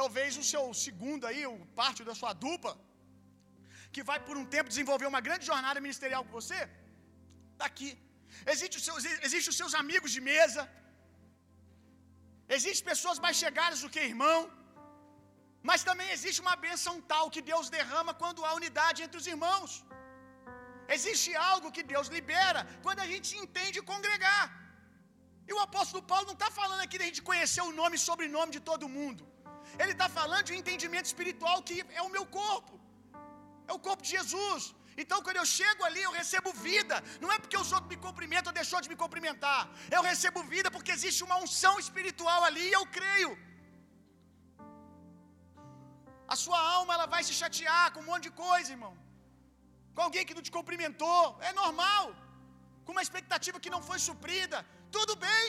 [0.00, 2.72] Talvez o seu segundo aí, o parte da sua dupla,
[3.94, 6.58] que vai por um tempo desenvolver uma grande jornada ministerial com você,
[7.52, 7.90] está aqui.
[8.52, 10.62] Existem os, seus, existe os seus amigos de mesa.
[12.56, 14.38] Existem pessoas mais chegadas do que irmão.
[15.68, 19.70] Mas também existe uma bênção tal que Deus derrama quando há unidade entre os irmãos.
[20.96, 24.44] Existe algo que Deus libera quando a gente entende congregar.
[25.48, 28.52] E o apóstolo Paulo não está falando aqui da gente conhecer o nome e sobrenome
[28.56, 29.24] de todo mundo.
[29.82, 32.74] Ele está falando de um entendimento espiritual que é o meu corpo,
[33.70, 34.62] é o corpo de Jesus.
[35.02, 36.96] Então, quando eu chego ali, eu recebo vida.
[37.22, 39.60] Não é porque os outros me cumprimentam ou deixou de me cumprimentar.
[39.96, 43.32] Eu recebo vida porque existe uma unção espiritual ali e eu creio.
[46.34, 48.94] A sua alma ela vai se chatear com um monte de coisa, irmão.
[49.94, 52.04] Com alguém que não te cumprimentou, é normal.
[52.84, 54.58] Com uma expectativa que não foi suprida,
[54.96, 55.46] tudo bem.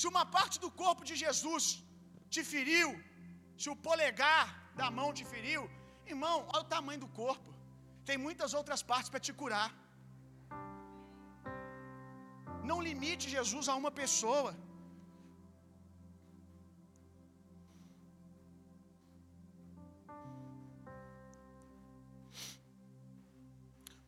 [0.00, 1.64] Se uma parte do corpo de Jesus
[2.34, 2.88] te feriu,
[3.62, 4.44] se o polegar
[4.80, 5.62] da mão te feriu,
[6.12, 7.48] irmão, olha o tamanho do corpo.
[8.08, 9.68] Tem muitas outras partes para te curar.
[12.70, 14.52] Não limite Jesus a uma pessoa.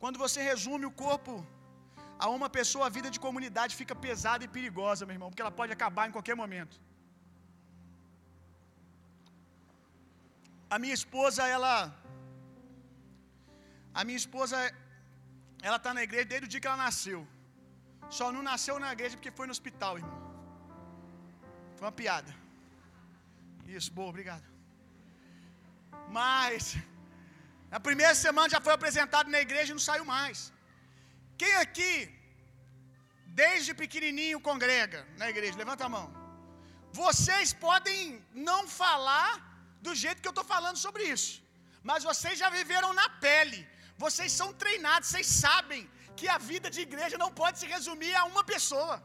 [0.03, 1.35] Quando você resume o corpo
[2.25, 5.57] a uma pessoa, a vida de comunidade fica pesada e perigosa, meu irmão, porque ela
[5.61, 6.77] pode acabar em qualquer momento.
[10.75, 11.75] A minha esposa, ela
[13.99, 14.57] a minha esposa
[15.67, 17.21] ela tá na igreja desde o dia que ela nasceu.
[18.17, 20.19] Só não nasceu na igreja porque foi no hospital, irmão.
[21.77, 22.33] Foi uma piada.
[23.77, 24.47] Isso, boa, obrigado.
[26.19, 26.75] Mas
[27.75, 30.39] na primeira semana já foi apresentado na igreja e não saiu mais.
[31.41, 31.95] Quem aqui,
[33.43, 35.63] desde pequenininho, congrega na igreja?
[35.65, 36.07] Levanta a mão.
[37.05, 38.01] Vocês podem
[38.49, 39.33] não falar
[39.87, 41.33] do jeito que eu estou falando sobre isso,
[41.89, 43.61] mas vocês já viveram na pele.
[44.05, 45.83] Vocês são treinados, vocês sabem
[46.19, 48.97] que a vida de igreja não pode se resumir a uma pessoa.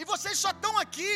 [0.00, 1.14] E vocês só estão aqui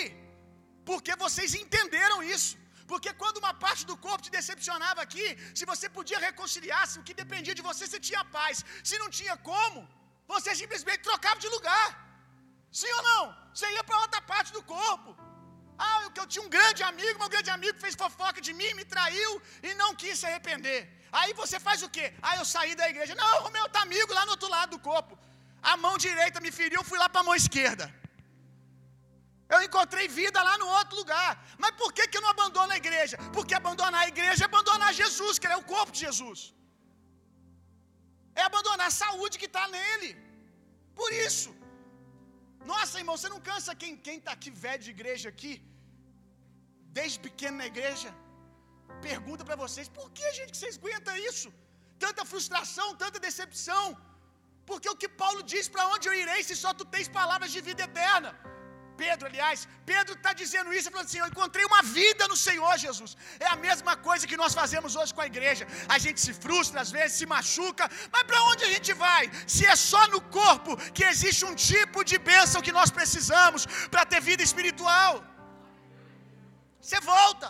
[0.91, 2.55] porque vocês entenderam isso.
[2.91, 5.27] Porque quando uma parte do corpo te decepcionava aqui,
[5.59, 8.65] se você podia reconciliar, se o que dependia de você, você tinha paz.
[8.89, 9.81] Se não tinha como,
[10.33, 11.89] você simplesmente trocava de lugar.
[12.81, 13.23] Sim ou não?
[13.55, 15.11] Você ia para outra parte do corpo.
[15.87, 18.85] Ah, eu, eu tinha um grande amigo, meu grande amigo fez fofoca de mim, me
[18.95, 19.31] traiu
[19.69, 20.81] e não quis se arrepender.
[21.21, 22.07] Aí você faz o quê?
[22.29, 23.15] Ah, eu saí da igreja.
[23.23, 25.15] Não, o meu outro amigo lá no outro lado do corpo.
[25.71, 27.87] A mão direita me feriu, fui lá para a mão esquerda.
[29.55, 31.31] Eu encontrei vida lá no outro lugar.
[31.63, 33.17] Mas por que, que eu não abandono a igreja?
[33.37, 36.41] Porque abandonar a igreja é abandonar Jesus, que ele é o corpo de Jesus.
[38.41, 40.11] É abandonar a saúde que está nele.
[41.01, 41.51] Por isso.
[42.73, 45.53] Nossa, irmão, você não cansa quem está aqui velho de igreja aqui?
[46.99, 48.11] Desde pequeno na igreja?
[49.09, 51.49] Pergunta para vocês, por que, gente, que vocês aguentam isso?
[52.05, 53.85] Tanta frustração, tanta decepção.
[54.69, 57.61] Porque o que Paulo diz, para onde eu irei se só tu tens palavras de
[57.69, 58.31] vida eterna?
[59.03, 59.59] Pedro, aliás,
[59.91, 63.11] Pedro está dizendo isso, falando assim: Eu encontrei uma vida no Senhor Jesus.
[63.47, 65.65] É a mesma coisa que nós fazemos hoje com a igreja.
[65.95, 69.25] A gente se frustra, às vezes se machuca, mas para onde a gente vai?
[69.55, 74.05] Se é só no corpo que existe um tipo de bênção que nós precisamos para
[74.13, 75.15] ter vida espiritual.
[76.85, 77.49] Você volta,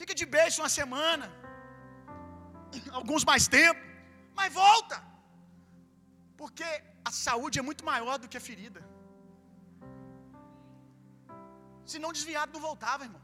[0.00, 1.26] fica de beijo uma semana,
[2.98, 3.80] alguns mais tempo,
[4.38, 4.96] mas volta,
[6.40, 6.68] porque
[7.10, 8.82] a saúde é muito maior do que a ferida.
[11.90, 13.22] Se não desviado, não voltava, irmão.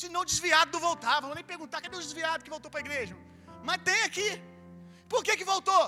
[0.00, 1.26] Se não desviado, não voltava.
[1.30, 3.16] Vou nem perguntar, cadê o desviado que voltou para a igreja?
[3.68, 4.30] Mas tem aqui.
[5.12, 5.84] Por que, que voltou?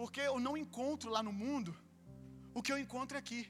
[0.00, 1.72] Porque eu não encontro lá no mundo
[2.58, 3.40] o que eu encontro aqui.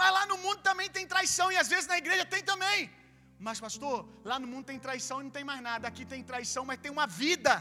[0.00, 2.90] Mas lá no mundo também tem traição e às vezes na igreja tem também.
[3.46, 3.96] Mas, pastor,
[4.30, 5.88] lá no mundo tem traição e não tem mais nada.
[5.88, 7.54] Aqui tem traição, mas tem uma vida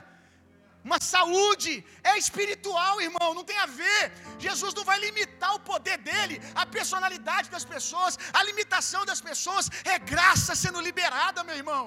[0.87, 1.71] uma saúde,
[2.11, 4.01] é espiritual, irmão, não tem a ver.
[4.45, 9.69] Jesus não vai limitar o poder dele, a personalidade das pessoas, a limitação das pessoas,
[9.93, 11.85] é graça sendo liberada, meu irmão.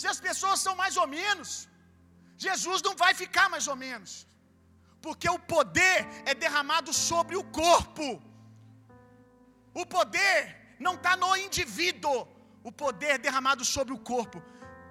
[0.00, 1.50] Se as pessoas são mais ou menos,
[2.46, 4.10] Jesus não vai ficar mais ou menos,
[5.04, 5.98] porque o poder
[6.30, 8.06] é derramado sobre o corpo,
[9.82, 10.38] o poder
[10.86, 12.18] não está no indivíduo,
[12.68, 14.38] o poder é derramado sobre o corpo.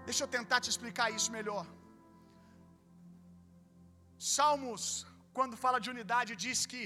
[0.07, 1.63] Deixa eu tentar te explicar isso melhor.
[4.35, 4.83] Salmos,
[5.37, 6.81] quando fala de unidade, diz que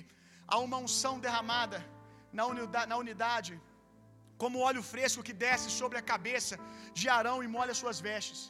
[0.51, 1.79] há uma unção derramada
[2.37, 3.53] na unidade, na unidade
[4.41, 6.55] como óleo fresco que desce sobre a cabeça
[6.99, 8.41] de Arão e molha suas vestes.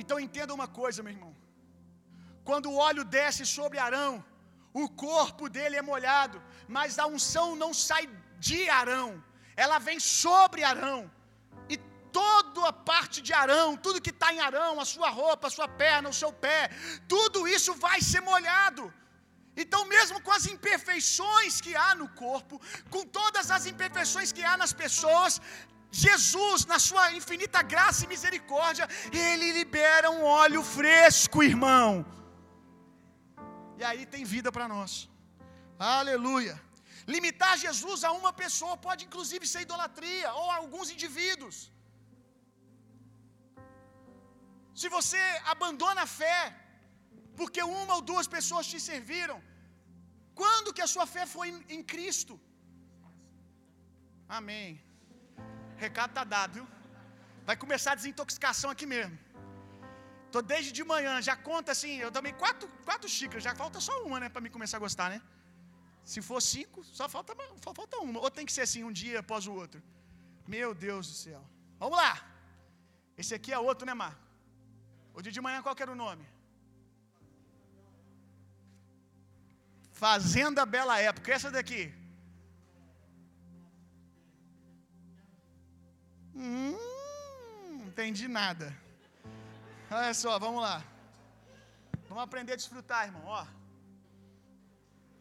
[0.00, 1.32] Então entenda uma coisa, meu irmão.
[2.48, 4.12] Quando o óleo desce sobre Arão,
[4.82, 6.38] o corpo dele é molhado,
[6.76, 8.04] mas a unção não sai
[8.48, 9.08] de Arão,
[9.64, 11.00] ela vem sobre Arão
[12.18, 15.68] toda a parte de Arão, tudo que está em Arão, a sua roupa, a sua
[15.82, 16.60] perna, o seu pé,
[17.14, 18.84] tudo isso vai ser molhado.
[19.62, 22.54] Então, mesmo com as imperfeições que há no corpo,
[22.94, 25.40] com todas as imperfeições que há nas pessoas,
[26.04, 31.90] Jesus, na sua infinita graça e misericórdia, ele libera um óleo fresco, irmão.
[33.78, 34.92] E aí tem vida para nós.
[35.78, 36.56] Aleluia.
[37.14, 41.56] Limitar Jesus a uma pessoa pode inclusive ser idolatria, ou a alguns indivíduos.
[44.80, 46.38] Se você abandona a fé,
[47.38, 49.38] porque uma ou duas pessoas te serviram,
[50.40, 52.34] quando que a sua fé foi em, Cristo?
[54.38, 54.68] Amém.
[55.84, 56.66] Recado está dado, viu?
[57.48, 59.18] Vai começar a desintoxicação aqui mesmo.
[60.34, 63.94] Tô desde de manhã, já conta assim, eu também quatro, quatro xícaras, já falta só
[64.06, 65.20] uma, né, para mim começar a gostar, né?
[66.12, 68.18] Se for cinco, só falta, só falta uma.
[68.24, 69.82] Ou tem que ser assim, um dia após o outro.
[70.56, 71.42] Meu Deus do céu.
[71.82, 72.12] Vamos lá.
[73.20, 74.29] Esse aqui é outro, né, Marco?
[75.14, 76.24] O dia de manhã qual era o nome?
[80.04, 81.32] Fazenda Bela Época.
[81.36, 81.82] Essa daqui.
[86.34, 86.76] Hum,
[87.88, 88.66] entendi nada.
[89.90, 90.76] Olha só, vamos lá.
[92.08, 93.24] Vamos aprender a desfrutar, irmão.
[93.38, 93.42] Ó.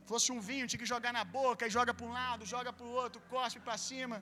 [0.10, 2.86] Fosse um vinho, tinha que jogar na boca, e joga para um lado, joga para
[2.90, 4.18] o outro, cospe para cima.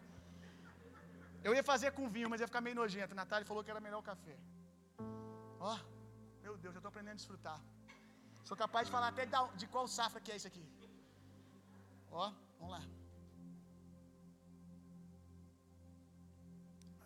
[1.48, 3.14] Eu ia fazer com vinho, mas ia ficar meio nojento.
[3.14, 4.36] A Natália falou que era melhor o café.
[5.60, 5.78] Ó,
[6.44, 7.60] meu Deus, eu estou aprendendo a desfrutar.
[8.44, 10.66] Sou capaz de falar até de qual safra que é isso aqui.
[12.12, 12.84] Ó, vamos lá.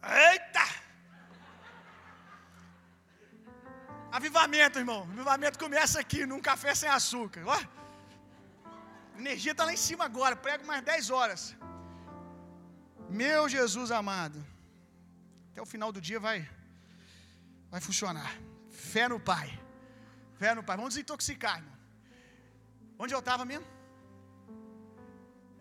[0.03, 0.65] Eita!
[4.11, 5.01] Avivamento, irmão.
[5.03, 7.43] Avivamento começa aqui, num café sem açúcar.
[7.55, 7.59] Ó.
[9.17, 10.35] energia está lá em cima agora.
[10.35, 11.55] Prego mais 10 horas.
[13.09, 14.39] Meu Jesus amado.
[15.51, 16.37] Até o final do dia vai
[17.71, 18.31] vai funcionar.
[18.69, 19.47] Fé no Pai.
[20.39, 20.75] Fé no Pai.
[20.75, 21.77] Vamos desintoxicar, irmão.
[22.99, 23.65] Onde eu estava mesmo?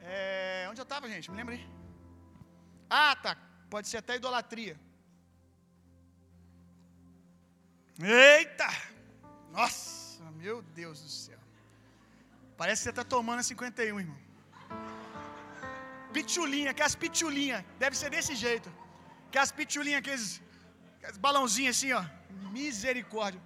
[0.00, 1.30] É, onde eu estava, gente?
[1.30, 1.64] Me lembra aí.
[2.90, 3.32] Ah, tá.
[3.70, 4.76] Pode ser até idolatria.
[8.02, 8.68] Eita!
[9.52, 11.38] Nossa, meu Deus do céu.
[12.56, 14.18] Parece que você está tomando a 51, irmão.
[16.12, 17.64] Pitulinha, aquelas pitulinhas.
[17.78, 18.70] Deve ser desse jeito.
[19.28, 20.49] Aquelas pitulinhas, aqueles, aqueles
[21.26, 22.02] balãozinhos assim, ó.
[22.58, 23.42] Misericórdia.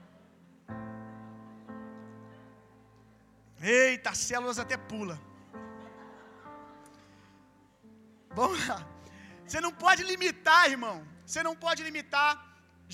[3.60, 5.16] Eita, as células até pula.
[8.38, 8.78] Vamos lá.
[9.46, 10.96] Você não pode limitar, irmão.
[11.26, 12.30] Você não pode limitar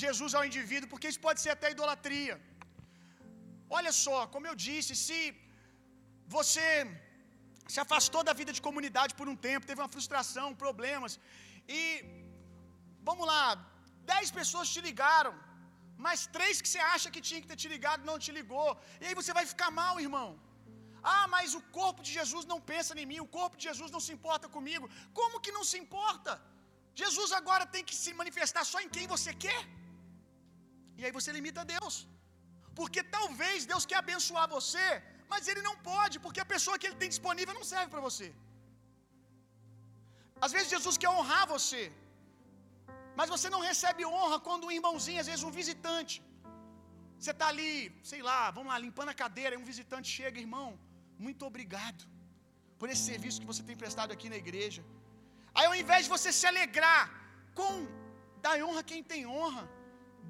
[0.03, 2.35] Jesus ao indivíduo, porque isso pode ser até idolatria.
[3.79, 5.19] Olha só, como eu disse, se
[6.37, 6.67] você
[7.73, 11.13] se afastou da vida de comunidade por um tempo, teve uma frustração, problemas,
[11.79, 11.83] e
[13.09, 13.45] vamos lá,
[14.13, 15.35] dez pessoas te ligaram,
[16.07, 19.07] mas três que você acha que tinha que ter te ligado não te ligou, e
[19.07, 20.29] aí você vai ficar mal, irmão.
[21.15, 24.03] Ah, mas o corpo de Jesus não pensa em mim, o corpo de Jesus não
[24.07, 24.87] se importa comigo.
[25.19, 26.33] Como que não se importa?
[27.03, 29.63] Jesus agora tem que se manifestar só em quem você quer.
[30.99, 31.97] E aí você limita Deus.
[32.79, 34.87] Porque talvez Deus quer abençoar você,
[35.33, 38.29] mas ele não pode, porque a pessoa que ele tem disponível não serve para você.
[40.45, 41.83] Às vezes Jesus quer honrar você,
[43.21, 46.15] mas você não recebe honra quando um irmãozinho, às vezes um visitante,
[47.19, 47.73] você está ali,
[48.11, 50.69] sei lá, vamos lá, limpando a cadeira, e um visitante chega, irmão,
[51.25, 52.03] muito obrigado
[52.79, 54.83] por esse serviço que você tem prestado aqui na igreja.
[55.57, 57.03] Aí, ao invés de você se alegrar
[57.59, 57.75] com
[58.47, 59.65] dar honra quem tem honra,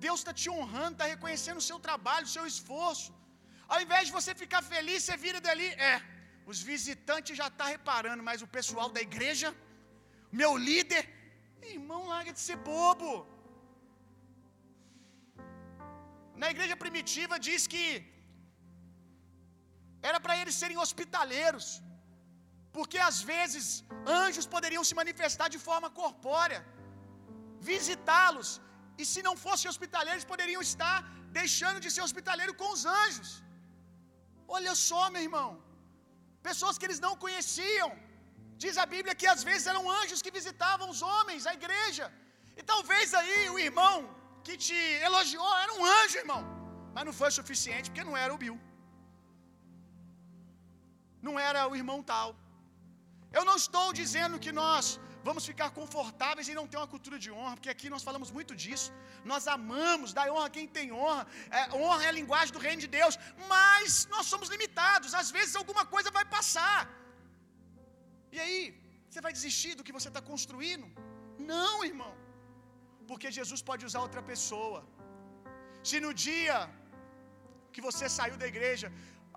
[0.06, 3.12] Deus está te honrando, está reconhecendo o seu trabalho, o seu esforço.
[3.72, 5.96] Ao invés de você ficar feliz, você vira dali, é,
[6.52, 9.50] os visitantes já estão tá reparando, mas o pessoal da igreja,
[10.42, 11.04] meu líder,
[11.76, 13.12] irmão, larga de ser bobo.
[16.42, 17.84] Na igreja primitiva diz que
[20.08, 21.66] era para eles serem hospitaleiros,
[22.76, 23.64] porque às vezes
[24.24, 26.60] anjos poderiam se manifestar de forma corpórea,
[27.70, 28.50] visitá-los,
[29.00, 30.98] e se não fossem hospitaleiros, poderiam estar
[31.40, 33.30] deixando de ser hospitaleiro com os anjos.
[34.56, 35.50] Olha só, meu irmão,
[36.48, 37.90] pessoas que eles não conheciam,
[38.64, 42.06] diz a Bíblia que às vezes eram anjos que visitavam os homens, a igreja,
[42.58, 43.96] e talvez aí o irmão
[44.46, 46.42] que te elogiou era um anjo, irmão,
[46.94, 48.58] mas não foi suficiente porque não era o Bill
[51.26, 52.28] não era o irmão tal.
[53.38, 54.84] Eu não estou dizendo que nós
[55.28, 58.52] vamos ficar confortáveis e não ter uma cultura de honra, porque aqui nós falamos muito
[58.62, 58.90] disso.
[59.32, 61.24] Nós amamos, dar honra a quem tem honra.
[61.58, 63.16] É, honra é a linguagem do reino de Deus,
[63.52, 65.14] mas nós somos limitados.
[65.22, 66.78] Às vezes alguma coisa vai passar.
[68.36, 68.60] E aí,
[69.08, 70.86] você vai desistir do que você está construindo?
[71.52, 72.12] Não, irmão.
[73.10, 74.80] Porque Jesus pode usar outra pessoa.
[75.88, 76.58] Se no dia
[77.74, 78.88] que você saiu da igreja,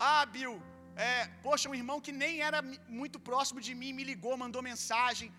[0.10, 0.56] ah, Bill,
[1.06, 1.14] É,
[1.46, 2.60] poxa, um irmão que nem era
[3.00, 5.30] muito próximo de mim me ligou, mandou mensagem,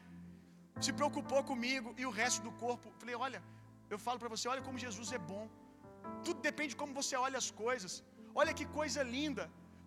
[0.84, 2.86] se preocupou comigo e o resto do corpo.
[3.02, 3.40] Falei, olha,
[3.92, 5.44] eu falo para você, olha como Jesus é bom.
[6.26, 7.92] Tudo depende de como você olha as coisas.
[8.40, 9.44] Olha que coisa linda.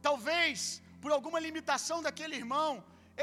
[0.07, 0.59] Talvez
[1.01, 2.71] por alguma limitação daquele irmão,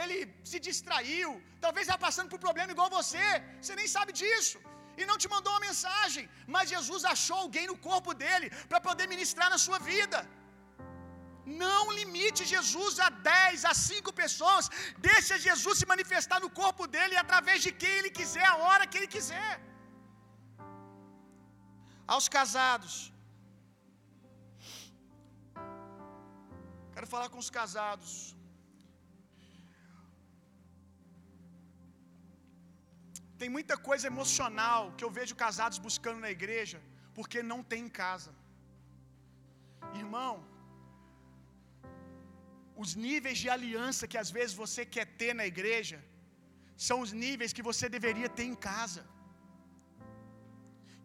[0.03, 0.19] ele
[0.51, 1.31] se distraiu.
[1.65, 3.27] Talvez está passando por problema igual você.
[3.63, 4.59] Você nem sabe disso.
[5.01, 6.25] E não te mandou uma mensagem.
[6.55, 10.21] Mas Jesus achou alguém no corpo dele para poder ministrar na sua vida.
[11.65, 14.67] Não limite Jesus a 10, a 5 pessoas.
[15.11, 18.99] Deixa Jesus se manifestar no corpo dele através de quem ele quiser, a hora que
[19.01, 19.53] ele quiser.
[22.15, 22.95] Aos casados.
[26.95, 28.11] Quero falar com os casados.
[33.41, 36.79] Tem muita coisa emocional que eu vejo casados buscando na igreja
[37.17, 38.33] porque não tem em casa.
[40.03, 40.35] Irmão,
[42.83, 45.99] os níveis de aliança que às vezes você quer ter na igreja
[46.87, 49.03] são os níveis que você deveria ter em casa.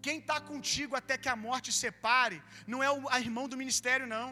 [0.06, 2.38] Quem está contigo até que a morte separe
[2.72, 4.30] não é o irmão do ministério, não.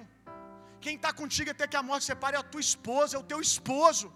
[0.85, 3.39] Quem está contigo até que a morte separe é a tua esposa, é o teu
[3.49, 4.07] esposo.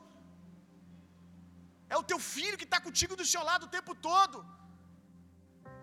[1.94, 4.40] É o teu filho que está contigo do seu lado o tempo todo.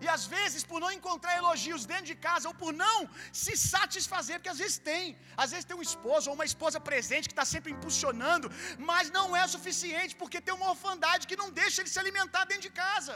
[0.03, 2.97] E às vezes, por não encontrar elogios dentro de casa, ou por não
[3.41, 5.03] se satisfazer, porque às vezes tem,
[5.43, 8.49] às vezes tem um esposo ou uma esposa presente que está sempre impulsionando,
[8.91, 12.67] mas não é suficiente, porque tem uma orfandade que não deixa ele se alimentar dentro
[12.69, 13.15] de casa.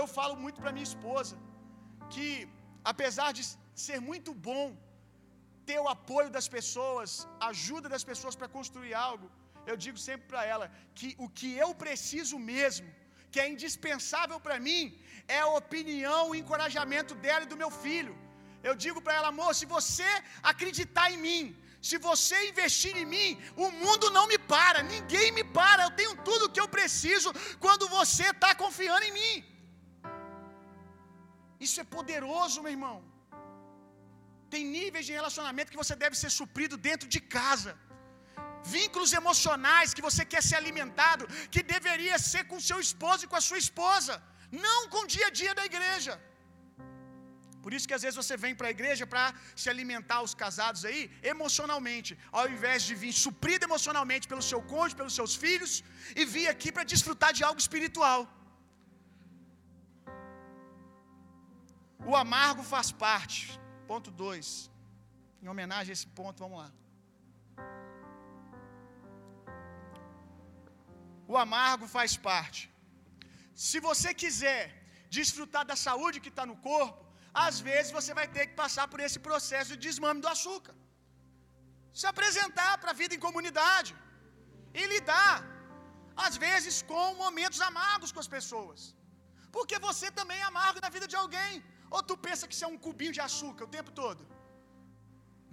[0.00, 1.34] Eu falo muito para minha esposa
[2.12, 2.28] que,
[2.92, 3.44] apesar de
[3.86, 4.64] ser muito bom
[5.68, 7.10] ter o apoio das pessoas,
[7.52, 9.26] ajuda das pessoas para construir algo,
[9.70, 10.66] eu digo sempre para ela
[10.98, 12.88] que o que eu preciso mesmo,
[13.30, 14.82] que é indispensável para mim,
[15.36, 18.14] é a opinião e encorajamento dela e do meu filho.
[18.68, 20.10] Eu digo para ela, amor, se você
[20.52, 21.44] acreditar em mim,
[21.88, 23.28] se você investir em mim,
[23.64, 25.84] o mundo não me para, ninguém me para.
[25.84, 27.30] Eu tenho tudo o que eu preciso
[27.64, 29.36] quando você está confiando em mim.
[31.66, 32.96] Isso é poderoso, meu irmão.
[34.52, 37.72] Tem níveis de relacionamento que você deve ser suprido dentro de casa.
[38.78, 43.38] Vínculos emocionais que você quer ser alimentado, que deveria ser com seu esposo e com
[43.40, 44.14] a sua esposa,
[44.66, 46.14] não com o dia a dia da igreja.
[47.64, 49.24] Por isso que às vezes você vem para a igreja para
[49.62, 51.00] se alimentar os casados aí
[51.32, 55.72] emocionalmente, ao invés de vir suprido emocionalmente pelo seu cônjuge, pelos seus filhos,
[56.20, 58.20] e vir aqui para desfrutar de algo espiritual.
[62.10, 63.40] O amargo faz parte.
[63.90, 64.70] Ponto 2.
[65.42, 66.68] Em homenagem a esse ponto, vamos lá.
[71.32, 72.60] O amargo faz parte.
[73.66, 74.62] Se você quiser
[75.16, 77.00] desfrutar da saúde que está no corpo,
[77.46, 80.74] às vezes você vai ter que passar por esse processo de desmame do açúcar.
[81.98, 83.92] Se apresentar para a vida em comunidade
[84.80, 85.36] e lidar,
[86.26, 88.80] às vezes, com momentos amargos com as pessoas.
[89.56, 91.52] Porque você também é amargo na vida de alguém.
[91.94, 94.22] Ou tu pensa que você é um cubinho de açúcar o tempo todo?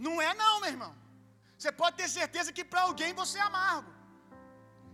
[0.06, 0.94] Não é não, meu irmão.
[1.58, 3.97] Você pode ter certeza que para alguém você é amargo.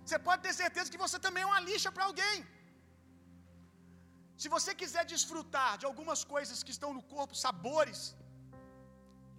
[0.05, 2.37] Você pode ter certeza que você também é uma lixa para alguém.
[4.41, 7.99] Se você quiser desfrutar de algumas coisas que estão no corpo, sabores,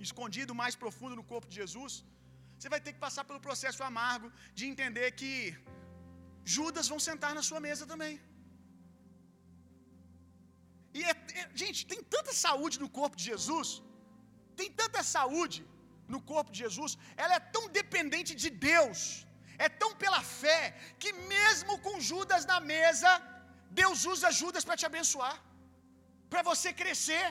[0.06, 1.94] escondido mais profundo no corpo de Jesus,
[2.56, 5.32] você vai ter que passar pelo processo amargo de entender que
[6.54, 8.14] Judas vão sentar na sua mesa também.
[10.98, 13.68] E é, é, gente, tem tanta saúde no corpo de Jesus,
[14.60, 15.60] tem tanta saúde
[16.14, 16.92] no corpo de Jesus,
[17.22, 19.00] ela é tão dependente de Deus,
[19.66, 20.60] é tão pela fé,
[21.02, 23.10] que mesmo com Judas na mesa,
[23.80, 25.36] Deus usa Judas para te abençoar,
[26.32, 27.24] para você crescer.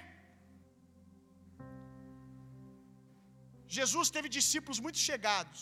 [3.77, 5.61] Jesus teve discípulos muito chegados,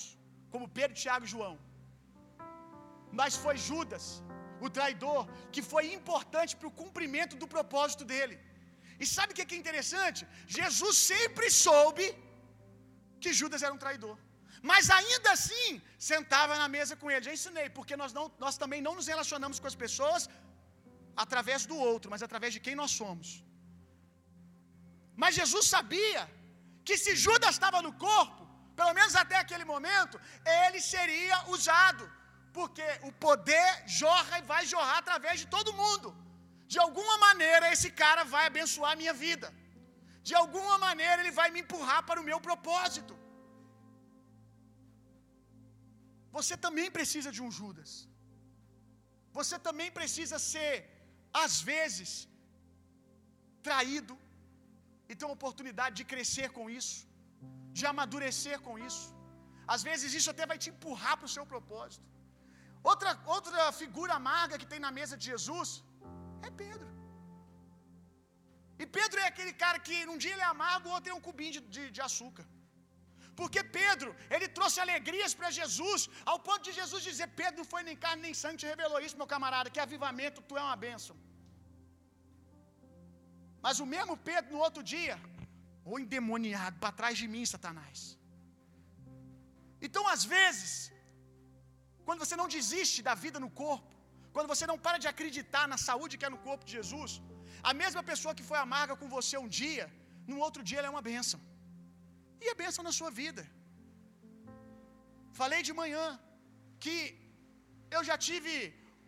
[0.54, 1.56] como Pedro, Tiago e João,
[3.20, 4.06] mas foi Judas
[4.66, 5.22] o traidor,
[5.54, 8.36] que foi importante para o cumprimento do propósito dele.
[9.02, 10.22] E sabe o que é interessante?
[10.58, 12.06] Jesus sempre soube
[13.24, 14.18] que Judas era um traidor.
[14.70, 15.70] Mas ainda assim,
[16.12, 17.28] sentava na mesa com ele.
[17.28, 20.30] Já ensinei, porque nós, não, nós também não nos relacionamos com as pessoas
[21.24, 23.30] através do outro, mas através de quem nós somos.
[25.22, 26.22] Mas Jesus sabia
[26.88, 28.42] que se Judas estava no corpo,
[28.80, 30.16] pelo menos até aquele momento,
[30.62, 32.06] ele seria usado
[32.58, 33.70] porque o poder
[34.02, 36.10] jorra e vai jorrar através de todo mundo.
[36.74, 39.48] De alguma maneira, esse cara vai abençoar a minha vida.
[40.28, 43.14] De alguma maneira, ele vai me empurrar para o meu propósito.
[46.38, 47.92] Você também precisa de um Judas.
[49.38, 50.74] Você também precisa ser,
[51.44, 52.12] às vezes,
[53.68, 54.16] traído
[55.10, 57.00] e ter uma oportunidade de crescer com isso,
[57.78, 59.08] de amadurecer com isso.
[59.74, 62.08] Às vezes isso até vai te empurrar para o seu propósito.
[62.92, 65.70] Outra, outra figura amarga que tem na mesa de Jesus
[66.48, 66.88] é Pedro.
[68.82, 71.54] E Pedro é aquele cara que num dia ele é amargo, outro tem um cubinho
[71.56, 72.46] de, de, de açúcar.
[73.40, 76.02] Porque Pedro, ele trouxe alegrias para Jesus,
[76.32, 79.20] ao ponto de Jesus dizer: Pedro não foi nem carne nem sangue, te revelou isso,
[79.22, 81.16] meu camarada, que avivamento, tu é uma bênção.
[83.66, 85.16] Mas o mesmo Pedro, no outro dia,
[85.90, 88.00] ou endemoniado, para trás de mim, Satanás.
[89.88, 90.72] Então, às vezes,
[92.08, 93.92] quando você não desiste da vida no corpo,
[94.36, 97.14] quando você não para de acreditar na saúde que é no corpo de Jesus,
[97.70, 99.86] a mesma pessoa que foi amarga com você um dia,
[100.32, 101.40] no outro dia ela é uma bênção.
[102.44, 103.44] E é bênção na sua vida.
[105.40, 106.06] Falei de manhã
[106.84, 106.96] que
[107.96, 108.54] eu já tive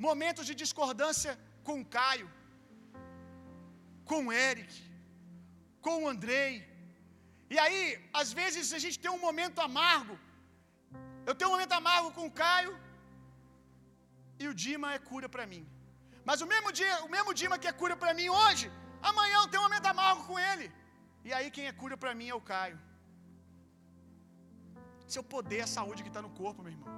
[0.08, 1.34] momentos de discordância
[1.68, 2.30] com o Caio,
[4.10, 4.74] com o Eric,
[5.86, 6.52] com o Andrei.
[7.54, 7.82] E aí,
[8.22, 10.16] às vezes, a gente tem um momento amargo.
[11.28, 12.74] Eu tenho um momento amargo com o Caio
[14.42, 15.64] e o Dima é cura para mim.
[16.28, 18.66] Mas o mesmo dia, o mesmo Dima que é cura para mim hoje,
[19.10, 20.68] amanhã eu tenho um momento amargo com ele.
[21.28, 22.80] E aí quem é cura para mim é o Caio.
[25.08, 26.92] Seu poder é a saúde que está no corpo, meu irmão.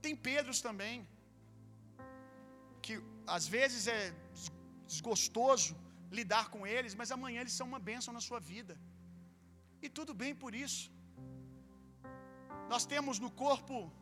[0.00, 1.06] Tem Pedros também,
[2.82, 4.14] que às vezes é
[4.86, 5.76] desgostoso
[6.10, 8.78] lidar com eles, mas amanhã eles são uma bênção na sua vida.
[9.82, 10.84] E tudo bem por isso.
[12.68, 13.92] Nós temos no corpo,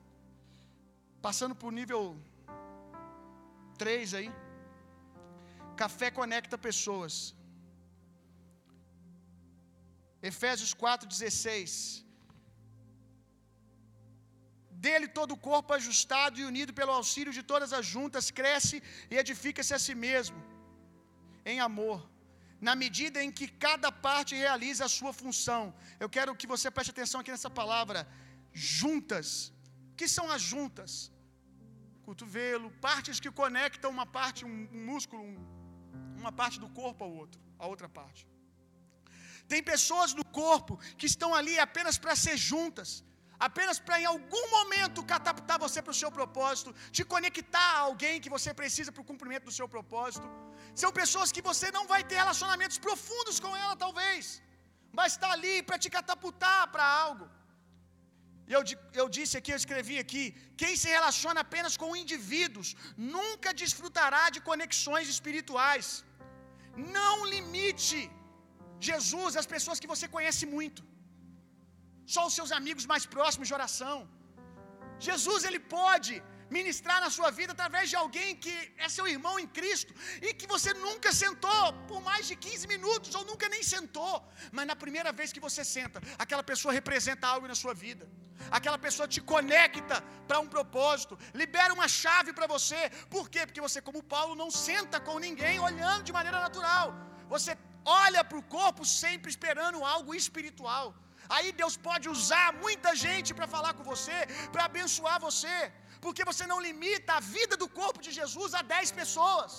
[1.23, 2.03] passando por nível
[3.79, 4.31] 3 aí,
[5.77, 7.35] café conecta pessoas.
[10.23, 12.04] Efésios 4,16.
[14.85, 18.77] Dele todo o corpo ajustado e unido pelo auxílio de todas as juntas cresce
[19.13, 20.39] e edifica-se a si mesmo
[21.53, 21.99] em amor,
[22.67, 25.63] na medida em que cada parte realiza a sua função.
[26.03, 28.01] Eu quero que você preste atenção aqui nessa palavra,
[28.53, 29.29] juntas.
[29.93, 30.93] O que são as juntas?
[32.07, 34.57] Cotovelo, partes que conectam uma parte, um,
[34.91, 35.37] músculo, um,
[36.21, 38.23] uma parte do corpo ao outro, a outra parte.
[39.53, 42.91] Tem pessoas no corpo que estão ali apenas para ser juntas
[43.49, 48.21] apenas para em algum momento catapultar você para o seu propósito, te conectar a alguém
[48.25, 50.27] que você precisa para o cumprimento do seu propósito.
[50.83, 54.25] São pessoas que você não vai ter relacionamentos profundos com ela, talvez,
[54.99, 57.27] mas está ali para te catapultar para algo.
[58.49, 58.63] E eu,
[59.01, 60.25] eu disse aqui, eu escrevi aqui:
[60.63, 62.71] quem se relaciona apenas com indivíduos
[63.17, 65.87] nunca desfrutará de conexões espirituais.
[66.99, 68.01] Não limite
[68.89, 70.83] Jesus às pessoas que você conhece muito
[72.15, 73.97] só os seus amigos mais próximos de oração.
[75.09, 76.15] Jesus, ele pode
[76.57, 79.93] ministrar na sua vida através de alguém que é seu irmão em Cristo
[80.27, 84.15] e que você nunca sentou por mais de 15 minutos ou nunca nem sentou,
[84.57, 88.07] mas na primeira vez que você senta, aquela pessoa representa algo na sua vida.
[88.51, 89.97] Aquela pessoa te conecta
[90.29, 92.81] para um propósito, libera uma chave para você.
[93.15, 93.43] Por quê?
[93.47, 96.95] Porque você, como Paulo, não senta com ninguém olhando de maneira natural.
[97.35, 100.87] Você olha para o corpo sempre esperando algo espiritual.
[101.37, 104.19] Aí Deus pode usar muita gente para falar com você,
[104.53, 105.57] para abençoar você,
[106.05, 109.53] porque você não limita a vida do corpo de Jesus a dez pessoas.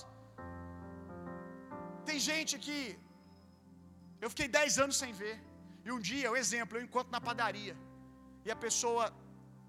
[2.10, 2.80] Tem gente que
[4.24, 5.36] eu fiquei dez anos sem ver,
[5.86, 7.76] e um dia, o exemplo, eu encontro na padaria,
[8.46, 9.06] e a pessoa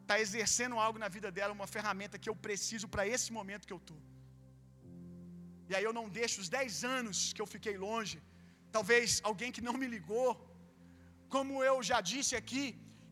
[0.02, 3.74] está exercendo algo na vida dela, uma ferramenta que eu preciso para esse momento que
[3.76, 4.00] eu estou.
[5.68, 8.18] E aí eu não deixo os dez anos que eu fiquei longe,
[8.76, 10.28] talvez alguém que não me ligou,
[11.34, 12.64] como eu já disse aqui,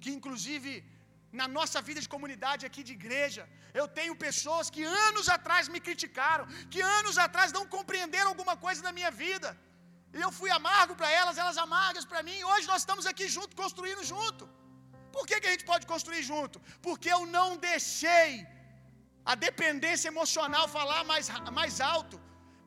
[0.02, 0.72] que inclusive
[1.40, 3.44] na nossa vida de comunidade aqui de igreja,
[3.80, 8.82] eu tenho pessoas que anos atrás me criticaram, que anos atrás não compreenderam alguma coisa
[8.88, 9.50] na minha vida.
[10.16, 12.38] E eu fui amargo para elas, elas amargas para mim.
[12.50, 14.44] Hoje nós estamos aqui junto, construindo junto.
[15.14, 16.58] Por que, que a gente pode construir junto?
[16.86, 18.28] Porque eu não deixei
[19.32, 22.16] a dependência emocional falar mais, mais alto.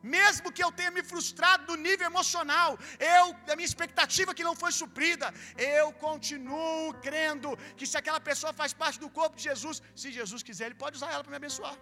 [0.04, 4.56] Mesmo que eu tenha me frustrado no nível emocional, eu, a minha expectativa que não
[4.56, 5.28] foi suprida,
[5.58, 10.44] eu continuo crendo que se aquela pessoa faz parte do corpo de Jesus, se Jesus
[10.44, 11.76] quiser, Ele pode usar ela para me abençoar.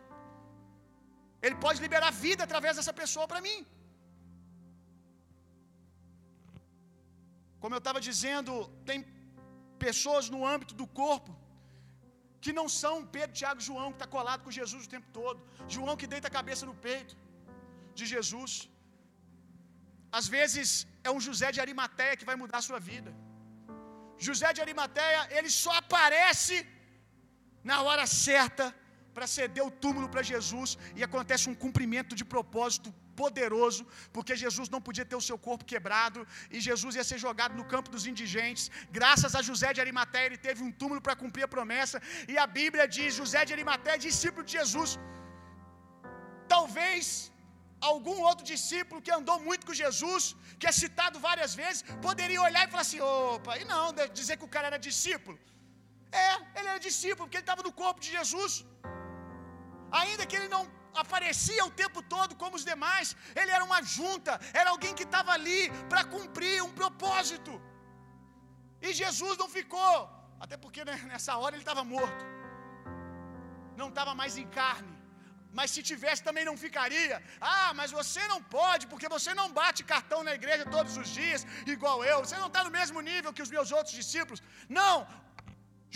[1.45, 3.59] Ele pode liberar vida através dessa pessoa para mim.
[7.59, 8.51] Como eu estava dizendo,
[8.89, 8.99] tem
[9.87, 11.31] pessoas no âmbito do corpo
[12.43, 15.39] que não são Pedro, Tiago João, que está colado com Jesus o tempo todo.
[15.75, 17.13] João que deita a cabeça no peito
[17.99, 18.53] de Jesus.
[20.19, 20.67] Às vezes
[21.07, 23.11] é um José de Arimateia que vai mudar a sua vida.
[24.27, 26.57] José de Arimateia, ele só aparece
[27.69, 28.65] na hora certa
[29.15, 32.89] para ceder o túmulo para Jesus e acontece um cumprimento de propósito
[33.21, 33.83] poderoso,
[34.15, 36.21] porque Jesus não podia ter o seu corpo quebrado
[36.55, 38.65] e Jesus ia ser jogado no campo dos indigentes.
[38.99, 41.99] Graças a José de Arimateia, ele teve um túmulo para cumprir a promessa,
[42.33, 44.91] e a Bíblia diz: José de Arimateia, discípulo de Jesus.
[46.55, 47.05] Talvez
[47.91, 50.23] algum outro discípulo que andou muito com Jesus,
[50.59, 53.83] que é citado várias vezes, poderia olhar e falar assim: opa, e não,
[54.19, 55.37] dizer que o cara era discípulo.
[56.23, 58.53] É, ele era discípulo, porque ele estava no corpo de Jesus.
[60.01, 60.63] Ainda que ele não
[61.03, 63.07] aparecia o tempo todo como os demais,
[63.39, 65.61] ele era uma junta, era alguém que estava ali
[65.91, 67.53] para cumprir um propósito.
[68.81, 69.93] E Jesus não ficou,
[70.39, 72.23] até porque né, nessa hora ele estava morto,
[73.75, 74.94] não estava mais em carne.
[75.57, 77.17] Mas se tivesse também não ficaria.
[77.55, 81.43] Ah, mas você não pode, porque você não bate cartão na igreja todos os dias,
[81.75, 82.17] igual eu.
[82.25, 84.41] Você não está no mesmo nível que os meus outros discípulos.
[84.79, 84.95] Não,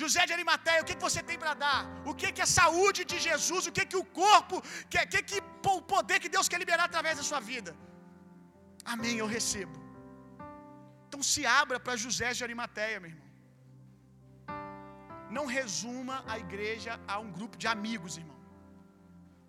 [0.02, 1.82] José de Arimateia, o que, você tem para dar?
[2.12, 3.64] O que, que é saúde de Jesus?
[3.70, 5.40] O que, que o corpo, o que, que, que
[5.76, 7.74] o poder que Deus quer liberar através da sua vida?
[8.94, 9.78] Amém, eu recebo.
[11.08, 13.28] Então se abra para José de Arimateia, meu irmão.
[15.38, 18.39] Não resuma a igreja a um grupo de amigos, irmão.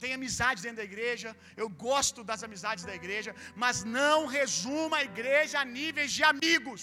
[0.03, 1.31] Tem amizades dentro da igreja,
[1.63, 3.33] eu gosto das amizades da igreja,
[3.63, 6.83] mas não resuma a igreja a níveis de amigos.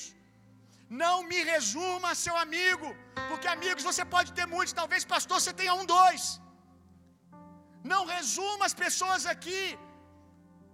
[1.04, 2.90] Não me resuma seu amigo,
[3.30, 6.26] porque amigos você pode ter muitos, talvez pastor você tenha um, dois.
[7.94, 9.64] Não resuma as pessoas aqui.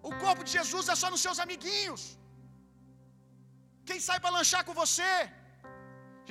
[0.09, 2.03] O corpo de Jesus é só nos seus amiguinhos.
[3.89, 5.13] Quem sai para lanchar com você?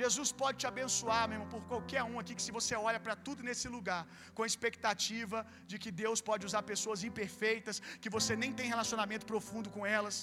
[0.01, 3.15] Jesus pode te abençoar, meu irmão, por qualquer um aqui, que se você olha para
[3.27, 4.03] tudo nesse lugar,
[4.35, 5.39] com a expectativa
[5.71, 10.17] de que Deus pode usar pessoas imperfeitas, que você nem tem relacionamento profundo com elas,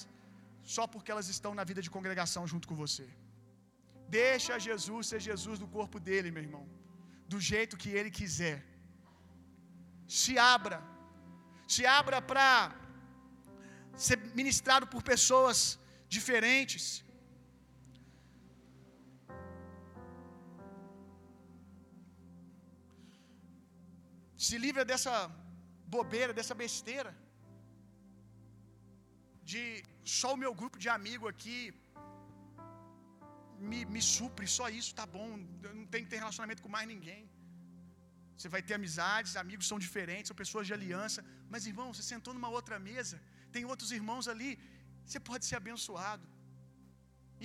[0.75, 3.07] só porque elas estão na vida de congregação junto com você.
[4.19, 6.65] Deixa Jesus ser Jesus do corpo dele, meu irmão.
[7.33, 8.57] Do jeito que ele quiser.
[10.19, 10.79] Se abra.
[11.75, 12.47] Se abra para
[14.07, 15.57] ser ministrado por pessoas
[16.15, 16.83] diferentes.
[24.45, 25.13] Se livra dessa
[25.95, 27.11] bobeira, dessa besteira.
[29.51, 29.63] De
[30.19, 31.57] só o meu grupo de amigo aqui
[33.69, 35.27] me, me supre, só isso tá bom.
[35.67, 37.21] Eu não tenho que ter relacionamento com mais ninguém.
[38.35, 41.21] Você vai ter amizades, amigos são diferentes, são pessoas de aliança.
[41.53, 43.17] Mas irmão, você sentou numa outra mesa,
[43.55, 44.51] tem outros irmãos ali,
[45.05, 46.25] você pode ser abençoado.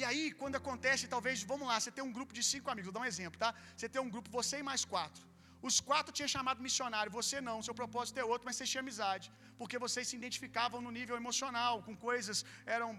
[0.01, 2.99] E aí, quando acontece, talvez, vamos lá, você tem um grupo de cinco amigos, vou
[2.99, 3.53] dar um exemplo, tá?
[3.77, 5.25] Você tem um grupo, você e mais quatro.
[5.69, 9.27] Os quatro tinham chamado missionário, você não, seu propósito é outro, mas você tinha amizade,
[9.61, 12.39] porque vocês se identificavam no nível emocional, com coisas,
[12.77, 12.91] eram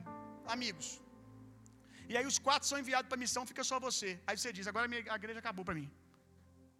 [0.55, 0.87] amigos.
[2.11, 4.09] E aí os quatro são enviados para a missão, fica só você.
[4.27, 5.87] Aí você diz: agora a igreja acabou para mim.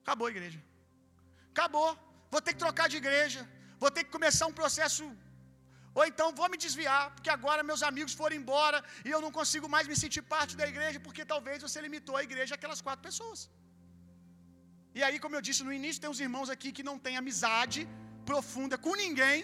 [0.03, 0.59] Acabou a igreja.
[1.53, 1.89] Acabou.
[2.33, 3.41] Vou ter que trocar de igreja.
[3.83, 5.05] Vou ter que começar um processo.
[5.97, 9.67] Ou então vou me desviar, porque agora meus amigos foram embora e eu não consigo
[9.75, 13.39] mais me sentir parte da igreja, porque talvez você limitou a igreja àquelas quatro pessoas.
[14.97, 17.81] E aí, como eu disse no início, tem uns irmãos aqui que não têm amizade
[18.29, 19.39] profunda com ninguém.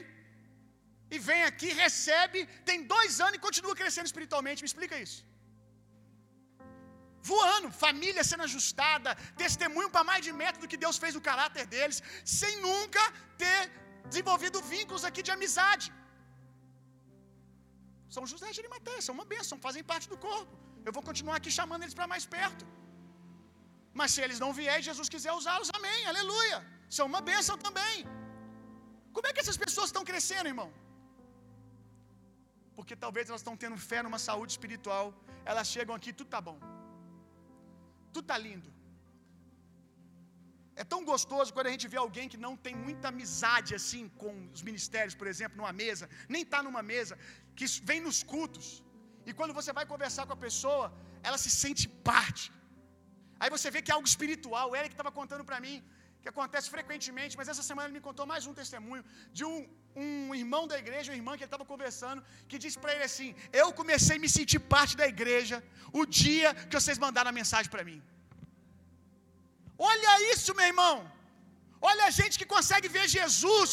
[1.16, 2.40] E vem aqui, recebe,
[2.70, 4.64] tem dois anos e continua crescendo espiritualmente.
[4.64, 5.22] Me explica isso
[7.30, 9.12] voando, família sendo ajustada,
[9.44, 12.00] testemunho para mais de metro do que Deus fez no caráter deles,
[12.40, 13.04] sem nunca
[13.44, 13.60] ter
[14.10, 15.88] desenvolvido vínculos aqui de amizade.
[18.16, 20.54] São José de Arimateia, são uma bênção, fazem parte do corpo.
[20.88, 22.64] Eu vou continuar aqui chamando eles para mais perto.
[24.00, 26.60] Mas se eles não vierem, Jesus quiser usá-los, amém, aleluia.
[26.98, 27.98] São uma bênção também.
[29.16, 30.70] Como é que essas pessoas estão crescendo, irmão?
[32.78, 35.08] Porque talvez elas estão tendo fé numa saúde espiritual.
[35.52, 36.60] Elas chegam aqui, tudo tá bom
[38.16, 38.70] tudo está lindo.
[40.82, 44.32] É tão gostoso quando a gente vê alguém que não tem muita amizade assim com
[44.56, 47.16] os ministérios, por exemplo, numa mesa, nem está numa mesa,
[47.58, 48.68] que vem nos cultos.
[49.28, 50.86] E quando você vai conversar com a pessoa,
[51.28, 52.46] ela se sente parte.
[53.44, 54.66] Aí você vê que é algo espiritual.
[54.72, 55.76] O Eric estava contando para mim
[56.24, 59.04] que acontece frequentemente, mas essa semana ele me contou mais um testemunho
[59.38, 59.58] de um,
[60.04, 63.30] um irmão da igreja, uma irmã que ele estava conversando, que disse para ele assim:
[63.62, 65.58] Eu comecei a me sentir parte da igreja
[66.02, 68.00] o dia que vocês mandaram a mensagem para mim.
[69.92, 70.96] Olha isso, meu irmão.
[71.92, 73.72] Olha a gente que consegue ver Jesus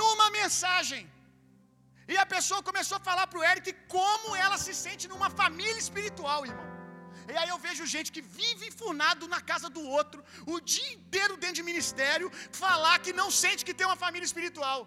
[0.00, 1.02] numa mensagem.
[2.12, 5.80] E a pessoa começou a falar para o Eric como ela se sente numa família
[5.86, 6.71] espiritual, irmão.
[7.32, 11.36] E aí eu vejo gente que vive enfurnado na casa do outro, o dia inteiro
[11.36, 12.30] dentro de ministério,
[12.64, 14.80] falar que não sente que tem uma família espiritual.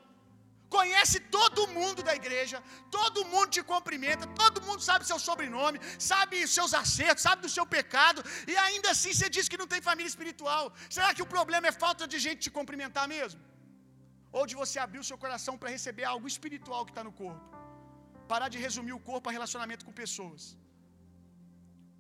[0.78, 2.58] Conhece todo mundo da igreja,
[2.98, 5.80] todo mundo te cumprimenta, todo mundo sabe seu sobrenome,
[6.12, 8.22] sabe seus acertos, sabe do seu pecado,
[8.52, 10.66] e ainda assim você diz que não tem família espiritual.
[10.96, 13.42] Será que o problema é falta de gente te cumprimentar mesmo?
[14.38, 17.44] ou de você abrir o seu coração para receber algo espiritual que está no corpo.
[18.32, 20.44] Parar de resumir o corpo a relacionamento com pessoas.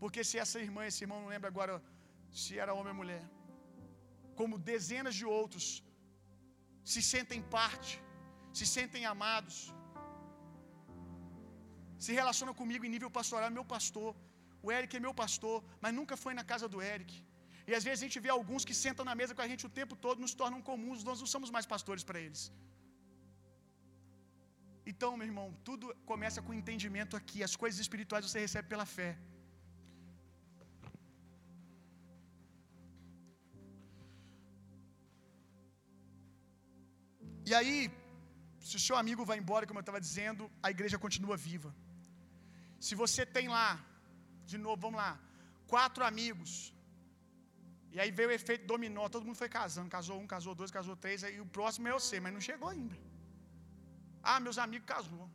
[0.01, 1.75] Porque se essa irmã, esse irmão, não lembra agora
[2.41, 3.23] se era homem ou mulher,
[4.39, 5.65] como dezenas de outros
[6.93, 7.93] se sentem parte,
[8.57, 9.57] se sentem amados,
[12.05, 14.11] se relacionam comigo em nível pastoral, meu pastor.
[14.65, 17.13] O Eric é meu pastor, mas nunca foi na casa do Eric.
[17.69, 19.73] E às vezes a gente vê alguns que sentam na mesa com a gente o
[19.79, 22.43] tempo todo, nos tornam comuns, nós não somos mais pastores para eles.
[24.91, 27.39] Então, meu irmão, tudo começa com entendimento aqui.
[27.47, 29.11] As coisas espirituais você recebe pela fé.
[37.49, 37.77] E aí,
[38.67, 41.71] se o seu amigo vai embora, como eu estava dizendo, a igreja continua viva.
[42.85, 43.69] Se você tem lá,
[44.51, 45.11] de novo, vamos lá,
[45.73, 46.51] quatro amigos,
[47.95, 50.95] e aí veio o efeito dominó, todo mundo foi casando, casou um, casou dois, casou
[51.03, 52.97] três, aí o próximo é você, mas não chegou ainda.
[54.31, 55.29] Ah, meus amigos casou.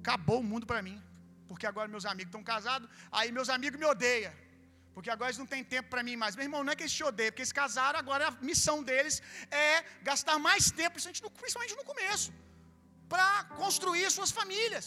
[0.00, 0.96] Acabou o mundo para mim,
[1.48, 4.32] porque agora meus amigos estão casados, aí meus amigos me odeiam.
[4.94, 6.36] Porque agora eles não têm tempo para mim mais.
[6.38, 9.16] Meu irmão, não é que eles te odeiam, porque eles casaram, agora a missão deles
[9.66, 9.70] é
[10.10, 10.94] gastar mais tempo,
[11.40, 12.28] principalmente no começo,
[13.14, 13.28] para
[13.62, 14.86] construir suas famílias.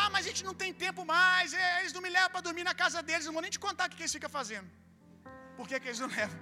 [0.00, 2.64] Ah, mas a gente não tem tempo mais, é, eles não me levam para dormir
[2.70, 4.68] na casa deles, não vou nem te contar o que eles ficam fazendo.
[5.56, 6.40] Por que, que eles não levam?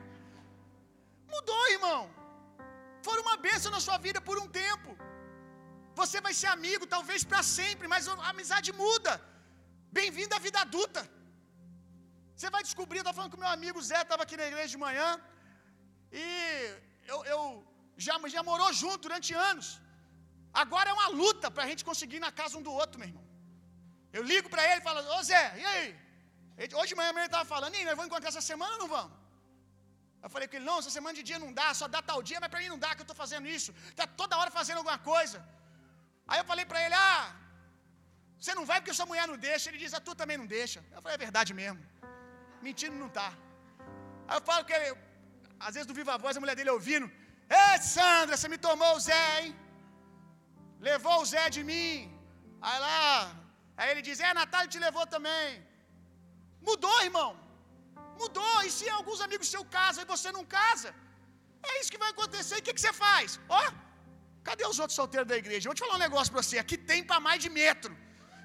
[1.35, 2.03] Mudou, irmão.
[3.07, 4.91] Foram uma bênção na sua vida por um tempo.
[6.01, 9.13] Você vai ser amigo, talvez para sempre, mas a amizade muda.
[9.99, 11.03] Bem-vindo à vida adulta.
[12.41, 15.09] Você vai descobrir, estava falando com meu amigo Zé, estava aqui na igreja de manhã,
[16.21, 16.27] e
[17.13, 17.41] eu, eu
[18.05, 19.67] já, já morou junto durante anos.
[20.63, 23.09] Agora é uma luta para a gente conseguir ir na casa um do outro, meu
[23.11, 23.27] irmão.
[24.17, 25.89] Eu ligo para ele e falo, ô Zé, e aí?
[26.79, 29.15] hoje de manhã ele estava falando, nós vamos encontrar essa semana ou não vamos?
[30.25, 32.41] Eu falei com ele, não, essa semana de dia não dá, só dá tal dia,
[32.43, 33.71] mas para mim não dá que eu estou fazendo isso.
[33.93, 35.39] Está toda hora fazendo alguma coisa.
[36.31, 37.23] Aí eu falei para ele, ah,
[38.41, 39.69] você não vai porque sua mulher não deixa.
[39.69, 40.81] Ele diz, a tu também não deixa.
[40.97, 41.90] Eu falei, é verdade mesmo.
[42.67, 43.29] Mentindo não está.
[44.29, 44.75] Aí eu falo que
[45.67, 47.07] às vezes do Viva Voz, a mulher dele ouvindo,
[47.59, 49.51] Ei, Sandra, você me tomou o Zé, hein?
[50.89, 51.93] Levou o Zé de mim.
[52.67, 53.01] Aí lá,
[53.81, 55.49] Aí ele diz: É, a Natália te levou também.
[56.69, 57.31] Mudou, irmão.
[58.23, 58.57] Mudou.
[58.67, 60.91] E se alguns amigos seu casam e você não casa?
[61.69, 62.57] É isso que vai acontecer.
[62.57, 63.39] E o que, que você faz?
[63.61, 63.63] Ó,
[64.49, 65.63] cadê os outros solteiros da igreja?
[65.65, 66.59] Eu vou te falar um negócio para você.
[66.65, 67.93] Aqui tem para mais de metro.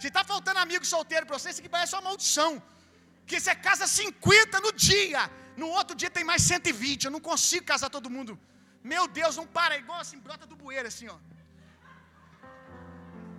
[0.02, 2.52] Se está faltando amigo solteiro para você, isso aqui parece uma maldição.
[3.30, 5.24] Que você casa 50 no dia.
[5.62, 7.06] No outro dia tem mais 120.
[7.06, 8.34] Eu não consigo casar todo mundo.
[8.94, 9.76] Meu Deus, não para.
[9.76, 11.18] É igual assim, brota do bueiro, assim, ó.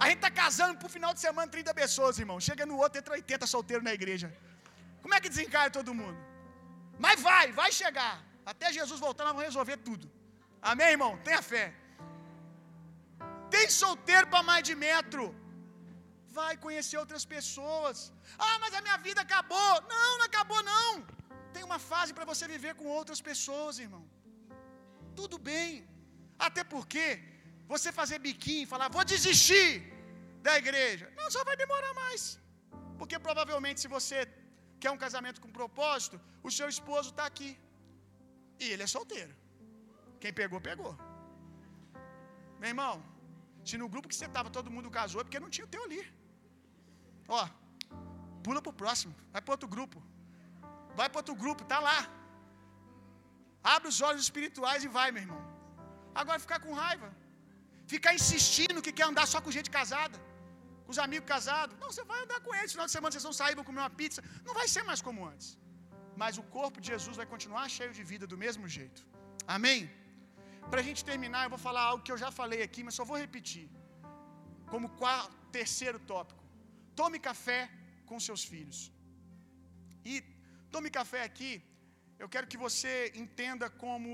[0.03, 2.39] A gente está casando pro final de semana 30 pessoas, irmão.
[2.49, 4.29] Chega no outro, entra 80 solteiros na igreja.
[5.03, 6.19] Como é que desencarna todo mundo?
[7.05, 8.15] Mas vai, vai chegar.
[8.53, 10.07] Até Jesus voltar, nós vamos resolver tudo.
[10.71, 11.13] Amém, irmão?
[11.27, 11.65] Tenha fé.
[13.55, 15.25] Tem solteiro para mais de metro.
[16.39, 17.97] Vai conhecer outras pessoas.
[18.47, 19.75] Ah, mas a minha vida acabou.
[19.95, 20.91] Não, não acabou não.
[21.55, 24.05] Tem uma fase para você viver com outras pessoas, irmão.
[25.21, 25.71] Tudo bem.
[26.47, 27.07] Até porque
[27.75, 29.71] você fazer biquinho falar, vou desistir
[30.47, 31.07] da igreja.
[31.19, 32.23] Não, só vai demorar mais.
[32.99, 34.19] Porque provavelmente, se você
[34.83, 36.17] quer um casamento com propósito,
[36.49, 37.51] o seu esposo está aqui.
[38.63, 39.35] E ele é solteiro.
[40.23, 40.93] Quem pegou, pegou.
[42.61, 42.95] Meu irmão,
[43.69, 45.83] se no grupo que você estava todo mundo casou, é porque não tinha o teu
[45.87, 46.03] ali.
[47.29, 47.43] Ó,
[48.45, 49.99] pula para o próximo, vai para outro grupo.
[50.99, 51.99] Vai para outro grupo, tá lá.
[53.75, 55.43] Abre os olhos espirituais e vai, meu irmão.
[56.21, 57.09] Agora ficar com raiva.
[57.93, 60.19] Ficar insistindo que quer andar só com gente casada,
[60.85, 61.75] com os amigos casados.
[61.83, 62.73] Não, você vai andar com eles.
[62.75, 64.23] Final de semana vocês vão sair, vão comer uma pizza.
[64.47, 65.49] Não vai ser mais como antes.
[66.23, 69.01] Mas o corpo de Jesus vai continuar cheio de vida do mesmo jeito.
[69.57, 69.81] Amém?
[70.71, 73.05] Para a gente terminar, eu vou falar algo que eu já falei aqui, mas só
[73.11, 73.67] vou repetir.
[74.73, 76.36] Como quarto, terceiro tópico.
[77.01, 77.61] Tome café
[78.09, 78.79] com seus filhos.
[80.13, 80.15] E
[80.75, 81.53] tome café aqui,
[82.23, 82.93] eu quero que você
[83.23, 84.11] entenda como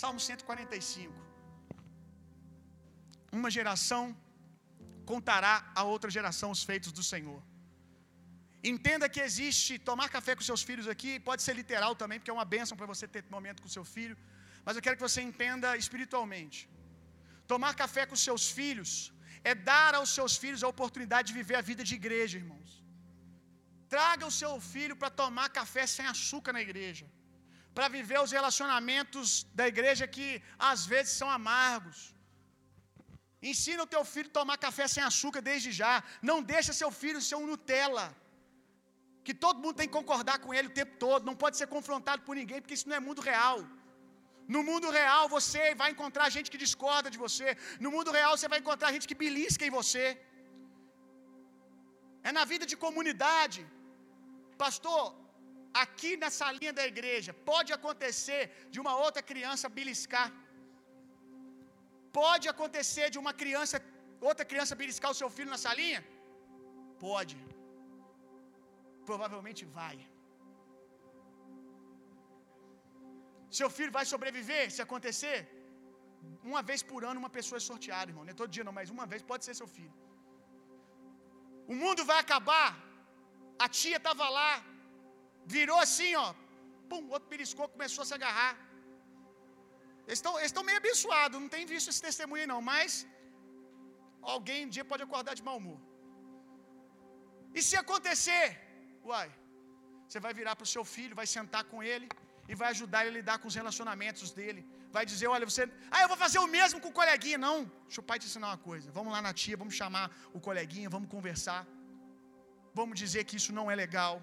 [0.00, 1.12] Salmo 145.
[3.38, 4.02] Uma geração
[5.12, 7.40] contará a outra geração os feitos do Senhor.
[8.72, 12.38] Entenda que existe tomar café com seus filhos aqui, pode ser literal também, porque é
[12.38, 14.16] uma bênção para você ter momento com seu filho,
[14.64, 16.58] mas eu quero que você entenda espiritualmente.
[17.52, 18.90] Tomar café com seus filhos
[19.50, 22.70] é dar aos seus filhos a oportunidade de viver a vida de igreja, irmãos.
[23.94, 27.06] Traga o seu filho para tomar café sem açúcar na igreja,
[27.76, 30.28] para viver os relacionamentos da igreja que
[30.70, 32.00] às vezes são amargos
[33.50, 36.02] Ensina o teu filho a tomar café sem açúcar desde já.
[36.20, 38.06] Não deixa seu filho ser um Nutella.
[39.26, 41.26] Que todo mundo tem que concordar com ele o tempo todo.
[41.30, 43.58] Não pode ser confrontado por ninguém, porque isso não é mundo real.
[44.54, 47.48] No mundo real você vai encontrar gente que discorda de você.
[47.84, 50.06] No mundo real você vai encontrar gente que belisca em você.
[52.28, 53.60] É na vida de comunidade.
[54.64, 55.02] Pastor,
[55.84, 58.42] aqui nessa linha da igreja, pode acontecer
[58.72, 60.28] de uma outra criança beliscar.
[62.20, 63.76] Pode acontecer de uma criança,
[64.30, 66.00] outra criança beliscar o seu filho nessa linha?
[67.06, 67.36] Pode.
[69.10, 69.96] Provavelmente vai.
[73.56, 75.36] Seu filho vai sobreviver se acontecer?
[76.50, 78.24] Uma vez por ano uma pessoa é sorteada, irmão.
[78.26, 79.94] Não é todo dia não, mas uma vez pode ser seu filho.
[81.72, 82.70] O mundo vai acabar.
[83.64, 84.50] A tia estava lá,
[85.56, 86.28] virou assim, ó.
[86.90, 88.52] Pum, outro beliscou, começou a se agarrar.
[90.06, 92.90] Eles estão meio abençoados, não tem visto esse testemunho não, mas
[94.34, 95.80] alguém um dia pode acordar de mau humor.
[97.56, 98.46] E se acontecer,
[99.10, 99.28] uai,
[100.06, 102.08] você vai virar para o seu filho, vai sentar com ele
[102.50, 104.62] e vai ajudar ele a lidar com os relacionamentos dele.
[104.96, 105.62] Vai dizer: Olha, você.
[105.94, 107.38] Ah, eu vou fazer o mesmo com o coleguinha.
[107.46, 108.86] Não, deixa o pai te ensinar uma coisa.
[108.98, 110.06] Vamos lá na tia, vamos chamar
[110.38, 111.62] o coleguinha, vamos conversar.
[112.80, 114.14] Vamos dizer que isso não é legal.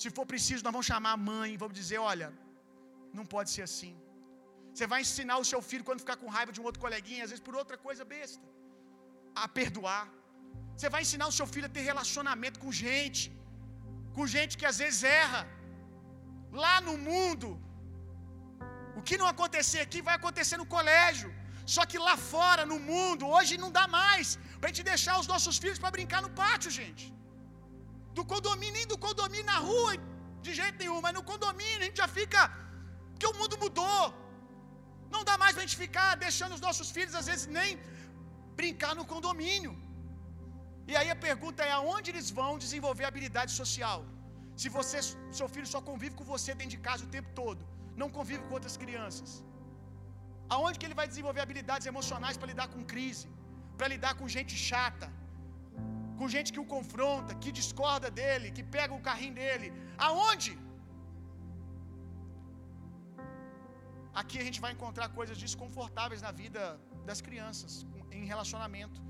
[0.00, 2.28] Se for preciso, nós vamos chamar a mãe, vamos dizer: Olha,
[3.18, 3.94] não pode ser assim.
[4.72, 7.30] Você vai ensinar o seu filho quando ficar com raiva de um outro coleguinha, às
[7.32, 8.44] vezes por outra coisa besta,
[9.42, 10.04] a perdoar.
[10.74, 13.22] Você vai ensinar o seu filho a ter relacionamento com gente,
[14.16, 15.40] com gente que às vezes erra.
[16.62, 17.48] Lá no mundo,
[18.98, 21.30] o que não acontecer aqui vai acontecer no colégio.
[21.74, 24.26] Só que lá fora, no mundo, hoje não dá mais
[24.58, 27.06] para a gente deixar os nossos filhos para brincar no pátio, gente.
[28.18, 29.92] Do condomínio, nem do condomínio na rua,
[30.46, 32.42] de jeito nenhum, mas no condomínio a gente já fica.
[33.10, 34.02] Porque o mundo mudou.
[35.14, 37.70] Não dá mais para a gente ficar deixando os nossos filhos, às vezes, nem
[38.60, 39.74] brincar no condomínio.
[40.90, 43.98] E aí a pergunta é: aonde eles vão desenvolver habilidade social?
[44.60, 44.98] Se você,
[45.38, 47.62] seu filho só convive com você dentro de casa o tempo todo,
[48.02, 49.30] não convive com outras crianças.
[50.54, 53.28] Aonde que ele vai desenvolver habilidades emocionais para lidar com crise,
[53.78, 55.08] para lidar com gente chata,
[56.18, 59.68] com gente que o confronta, que discorda dele, que pega o carrinho dele?
[60.08, 60.52] Aonde?
[64.20, 66.62] Aqui a gente vai encontrar coisas desconfortáveis na vida
[67.08, 67.72] das crianças,
[68.18, 69.00] em relacionamento.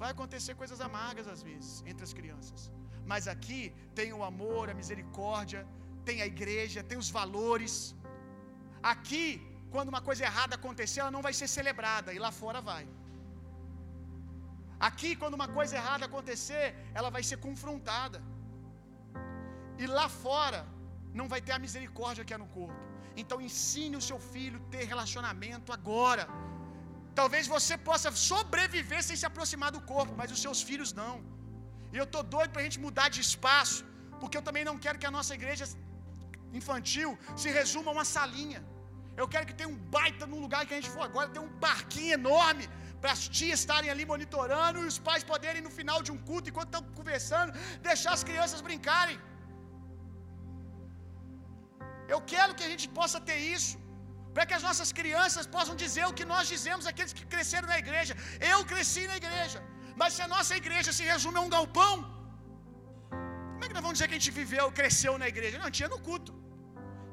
[0.00, 2.62] Vai acontecer coisas amargas às vezes entre as crianças.
[3.12, 3.60] Mas aqui
[3.98, 5.60] tem o amor, a misericórdia,
[6.08, 7.74] tem a igreja, tem os valores.
[8.92, 9.24] Aqui,
[9.74, 12.84] quando uma coisa errada acontecer, ela não vai ser celebrada, e lá fora vai.
[14.88, 16.64] Aqui, quando uma coisa errada acontecer,
[16.98, 18.18] ela vai ser confrontada.
[19.82, 20.60] E lá fora,
[21.20, 22.82] não vai ter a misericórdia que é no corpo.
[23.22, 26.24] Então, ensine o seu filho a ter relacionamento agora.
[27.20, 31.16] Talvez você possa sobreviver sem se aproximar do corpo, mas os seus filhos não.
[31.96, 33.78] E eu estou doido para a gente mudar de espaço,
[34.20, 35.66] porque eu também não quero que a nossa igreja
[36.58, 37.10] infantil
[37.42, 38.60] se resuma a uma salinha.
[39.20, 41.54] Eu quero que tenha um baita num lugar que a gente for agora, tem um
[41.68, 42.64] parquinho enorme
[43.00, 46.50] para as tias estarem ali monitorando e os pais poderem no final de um culto,
[46.50, 47.52] enquanto estão conversando,
[47.88, 49.18] deixar as crianças brincarem.
[52.14, 53.76] Eu quero que a gente possa ter isso,
[54.34, 57.78] para que as nossas crianças possam dizer o que nós dizemos aqueles que cresceram na
[57.84, 58.14] igreja.
[58.52, 59.60] Eu cresci na igreja,
[60.00, 61.94] mas se a nossa igreja se resume a um galpão,
[63.52, 65.60] como é que nós vamos dizer que a gente viveu, cresceu na igreja?
[65.62, 66.32] Não, tinha no culto.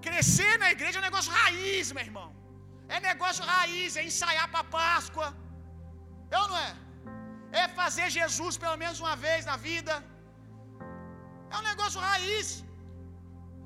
[0.08, 2.30] Crescer na igreja é um negócio raiz, meu irmão.
[2.96, 5.28] É negócio raiz, é ensaiar para Páscoa.
[6.34, 6.72] É ou não é?
[7.62, 9.94] É fazer Jesus pelo menos uma vez na vida.
[11.52, 12.48] É um negócio raiz.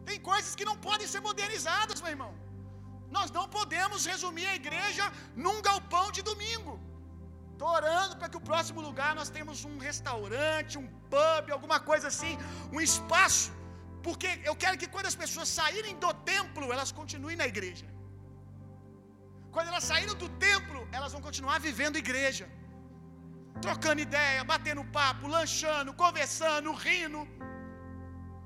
[0.07, 2.33] Tem coisas que não podem ser modernizadas, meu irmão.
[3.17, 5.05] Nós não podemos resumir a igreja
[5.45, 6.73] num galpão de domingo.
[7.57, 12.07] Estou orando para que o próximo lugar nós temos um restaurante, um pub, alguma coisa
[12.11, 12.33] assim,
[12.75, 13.49] um espaço.
[14.07, 17.87] Porque eu quero que quando as pessoas saírem do templo, elas continuem na igreja.
[19.55, 22.45] Quando elas saírem do templo, elas vão continuar vivendo igreja.
[23.65, 27.23] Trocando ideia, batendo papo, lanchando, conversando, rindo.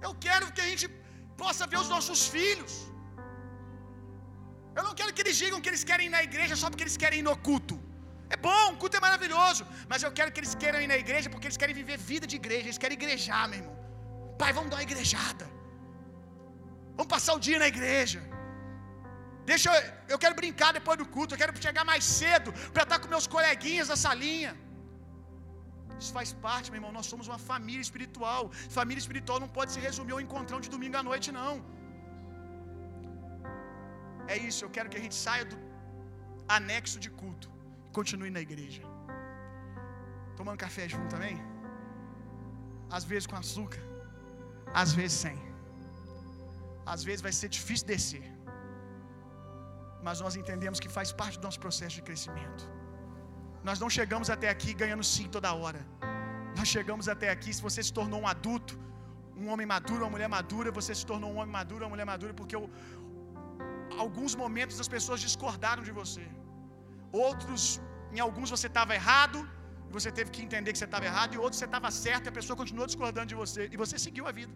[0.08, 0.88] Eu quero que a gente
[1.44, 2.74] possa ver os nossos filhos.
[4.80, 7.00] Eu não quero que eles digam que eles querem ir na igreja só porque eles
[7.06, 7.78] querem ir no culto.
[8.36, 11.30] É bom, o culto é maravilhoso, mas eu quero que eles queiram ir na igreja
[11.32, 13.78] porque eles querem viver vida de igreja, eles querem igrejar, meu irmão.
[14.42, 15.46] Pai, vamos dar uma igrejada.
[16.98, 18.22] Vamos passar o dia na igreja.
[19.52, 19.78] Deixa eu,
[20.14, 23.28] eu quero brincar depois do culto, eu quero chegar mais cedo para estar com meus
[23.36, 24.54] coleguinhas na salinha.
[26.02, 26.94] Isso faz parte, meu irmão.
[26.98, 28.44] Nós somos uma família espiritual.
[28.80, 31.54] Família espiritual não pode se resumir ao encontrão de domingo à noite, não.
[34.34, 35.58] É isso, eu quero que a gente saia do
[36.58, 37.50] anexo de culto
[38.00, 38.84] continue na igreja.
[40.40, 41.38] Tomando café junto também?
[42.98, 43.84] Às vezes com açúcar,
[44.82, 45.40] às vezes sem.
[46.94, 48.28] Às vezes vai ser difícil descer.
[50.06, 52.64] mas nós entendemos que faz parte do nosso processo de crescimento.
[53.68, 55.82] Nós não chegamos até aqui ganhando sim toda hora.
[56.58, 58.74] Nós chegamos até aqui, se você se tornou um adulto,
[59.42, 62.34] um homem maduro, uma mulher madura, você se tornou um homem maduro, uma mulher madura,
[62.40, 62.66] porque o,
[64.04, 66.26] alguns momentos as pessoas discordaram de você.
[67.12, 67.82] Outros,
[68.12, 69.40] em alguns você estava errado,
[69.90, 72.30] e você teve que entender que você estava errado, e outros você estava certo e
[72.30, 74.54] a pessoa continuou discordando de você, e você seguiu a vida.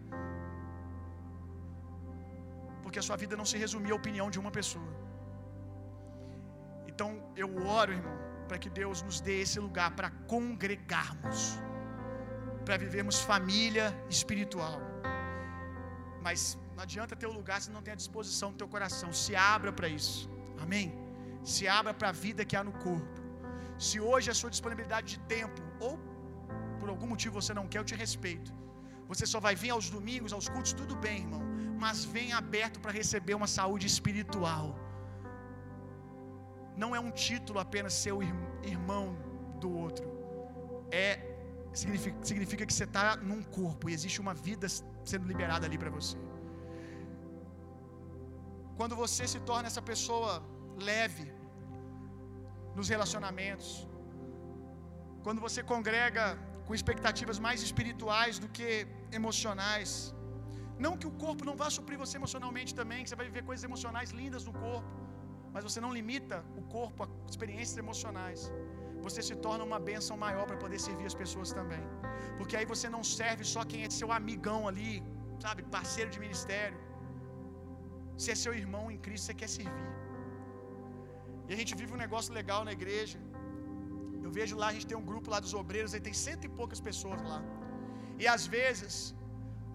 [2.82, 4.90] Porque a sua vida não se resumia à opinião de uma pessoa.
[6.90, 7.48] Então eu
[7.78, 8.16] oro, irmão,
[8.48, 11.58] para que Deus nos dê esse lugar para congregarmos,
[12.64, 14.80] para vivermos família espiritual.
[16.22, 19.12] Mas não adianta ter o um lugar se não tem a disposição do teu coração.
[19.12, 20.30] Se abra para isso.
[20.64, 21.05] Amém.
[21.54, 23.20] Se abra para a vida que há no corpo.
[23.86, 25.94] Se hoje a sua disponibilidade de tempo ou
[26.80, 28.50] por algum motivo você não quer, eu te respeito.
[29.10, 31.42] Você só vai vir aos domingos, aos cultos, tudo bem, irmão,
[31.84, 34.66] mas vem aberto para receber uma saúde espiritual
[36.82, 38.22] não é um título apenas ser o
[38.74, 39.04] irmão
[39.62, 40.06] do outro.
[40.90, 41.08] É
[41.80, 44.66] significa, significa que você está num corpo e existe uma vida
[45.10, 46.16] sendo liberada ali para você.
[48.78, 50.30] Quando você se torna essa pessoa
[50.90, 51.26] leve
[52.78, 53.68] nos relacionamentos,
[55.24, 56.24] quando você congrega
[56.66, 58.68] com expectativas mais espirituais do que
[59.20, 59.90] emocionais,
[60.84, 63.64] não que o corpo não vá suprir você emocionalmente também, que você vai viver coisas
[63.70, 64.92] emocionais lindas no corpo
[65.56, 68.40] mas você não limita o corpo a experiências emocionais.
[69.04, 71.84] Você se torna uma bênção maior para poder servir as pessoas também.
[72.38, 74.92] Porque aí você não serve só quem é seu amigão ali,
[75.44, 76.78] sabe, parceiro de ministério.
[78.22, 79.88] Se é seu irmão em Cristo, você quer servir.
[81.48, 83.18] E a gente vive um negócio legal na igreja.
[84.24, 86.52] Eu vejo lá, a gente tem um grupo lá dos obreiros, aí tem cento e
[86.60, 87.40] poucas pessoas lá.
[88.22, 88.94] E às vezes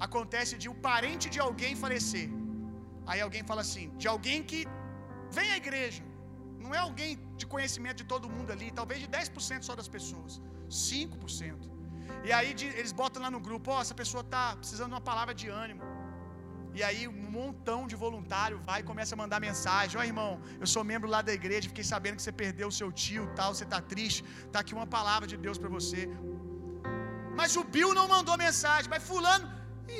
[0.08, 2.30] acontece de um parente de alguém falecer.
[3.10, 4.62] Aí alguém fala assim, de alguém que
[5.38, 6.04] Vem à igreja.
[6.64, 10.32] Não é alguém de conhecimento de todo mundo ali, talvez de 10% só das pessoas.
[10.70, 11.70] 5%.
[12.28, 12.50] E aí
[12.80, 15.48] eles botam lá no grupo, ó, oh, essa pessoa está precisando de uma palavra de
[15.64, 15.84] ânimo.
[16.78, 19.96] E aí um montão de voluntário vai e começa a mandar mensagem.
[20.00, 20.32] Ó oh, irmão,
[20.64, 23.50] eu sou membro lá da igreja, fiquei sabendo que você perdeu o seu tio, tal,
[23.54, 24.24] você está triste.
[24.54, 26.02] Tá aqui uma palavra de Deus para você.
[27.40, 29.48] Mas o Bill não mandou mensagem, mas fulano,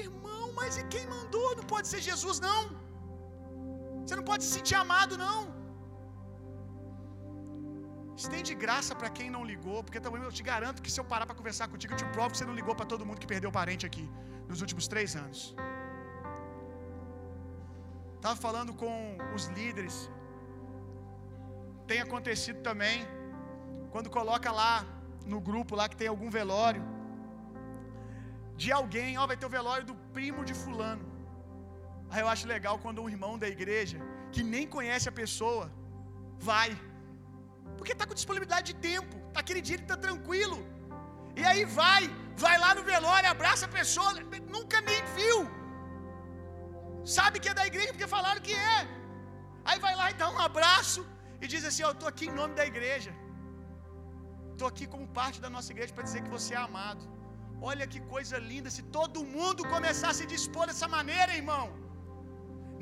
[0.04, 1.48] irmão, mas e quem mandou?
[1.60, 2.62] Não pode ser Jesus não.
[4.04, 5.40] Você não pode se sentir amado, não.
[8.22, 11.26] Estende graça para quem não ligou, porque também eu te garanto que se eu parar
[11.30, 13.52] para conversar contigo, eu te provo que você não ligou para todo mundo que perdeu
[13.60, 14.06] parente aqui
[14.50, 15.42] nos últimos três anos.
[18.22, 18.96] Estava falando com
[19.36, 19.96] os líderes.
[21.90, 22.98] Tem acontecido também,
[23.94, 24.74] quando coloca lá
[25.32, 26.84] no grupo lá que tem algum velório
[28.62, 31.06] de alguém, ó, vai ter o velório do primo de fulano.
[32.12, 33.98] Aí eu acho legal quando um irmão da igreja,
[34.34, 35.66] que nem conhece a pessoa,
[36.50, 36.70] vai.
[37.76, 40.60] Porque está com disponibilidade de tempo, tá aquele dia ele está tranquilo.
[41.36, 42.04] E aí vai,
[42.46, 44.12] vai lá no velório, abraça a pessoa,
[44.58, 45.61] nunca nem viu.
[47.18, 48.80] Sabe que é da igreja porque falaram que é.
[49.70, 51.02] Aí vai lá e dá um abraço
[51.42, 53.12] e diz assim: Eu estou aqui em nome da igreja.
[54.52, 57.04] Estou aqui como parte da nossa igreja para dizer que você é amado.
[57.70, 61.66] Olha que coisa linda se todo mundo começar a se dispor dessa maneira, irmão.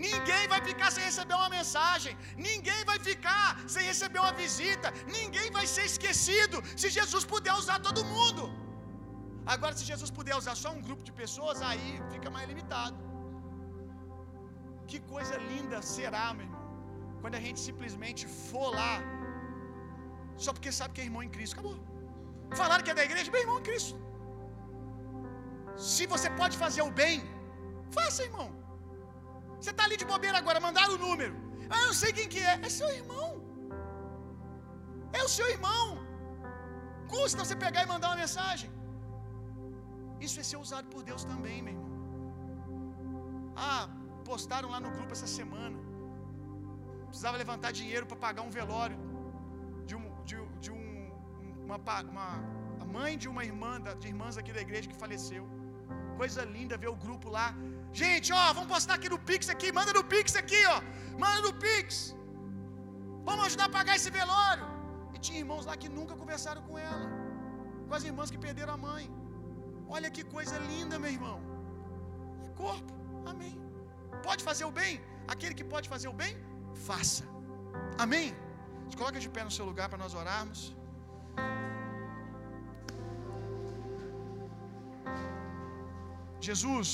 [0.07, 2.13] Ninguém vai ficar sem receber uma mensagem.
[2.47, 4.89] Ninguém vai ficar sem receber uma visita.
[5.17, 8.43] Ninguém vai ser esquecido se Jesus puder usar todo mundo.
[9.53, 13.08] Agora, se Jesus puder usar só um grupo de pessoas, aí fica mais limitado.
[14.89, 16.65] Que coisa linda será, meu irmão,
[17.21, 18.93] quando a gente simplesmente for lá,
[20.43, 21.53] só porque sabe que é irmão em Cristo.
[21.55, 21.77] Acabou.
[22.61, 23.95] Falaram que é da igreja, bem irmão em Cristo.
[25.91, 27.17] Se você pode fazer o bem,
[27.97, 28.49] faça, irmão.
[29.57, 31.35] Você está ali de bobeira agora, mandaram o número.
[31.75, 32.55] Ah, eu sei quem que é.
[32.67, 33.29] É seu irmão.
[35.19, 35.85] É o seu irmão.
[37.13, 38.71] Custa você pegar e mandar uma mensagem.
[40.25, 41.89] Isso é ser usado por Deus também, meu irmão.
[43.69, 43.85] Ah,
[44.31, 45.77] postaram lá no grupo essa semana.
[47.07, 48.97] Precisava levantar dinheiro para pagar um velório
[49.87, 50.83] de, um, de, de um,
[51.65, 51.77] uma,
[52.13, 52.29] uma
[52.83, 53.71] a mãe de uma irmã,
[54.01, 55.45] de irmãs aqui da igreja que faleceu.
[56.21, 57.49] Coisa linda ver o grupo lá
[57.91, 60.81] Gente, ó, vamos postar aqui no Pix aqui, manda no Pix aqui, ó.
[61.23, 62.15] Manda no Pix.
[63.27, 64.65] Vamos ajudar a pagar esse velório.
[65.13, 67.07] E tinha irmãos lá que nunca conversaram com ela.
[67.87, 69.09] Com as irmãs que perderam a mãe.
[69.87, 71.39] Olha que coisa linda, meu irmão.
[72.55, 72.93] Corpo.
[73.25, 73.68] Amém.
[74.27, 74.93] Pode fazer o bem?
[75.33, 76.33] Aquele que pode fazer o bem,
[76.87, 77.23] faça.
[78.05, 78.27] Amém.
[78.89, 80.61] Se coloca de pé no seu lugar para nós orarmos.
[86.47, 86.91] Jesus,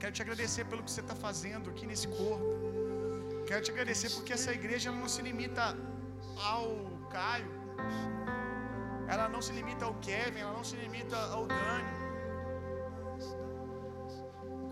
[0.00, 2.48] Quero te agradecer pelo que você está fazendo aqui nesse corpo.
[3.48, 5.64] Quero te agradecer porque essa igreja não se limita
[6.52, 6.68] ao
[7.14, 7.50] Caio,
[9.08, 11.95] ela não se limita ao Kevin, ela não se limita ao Dani.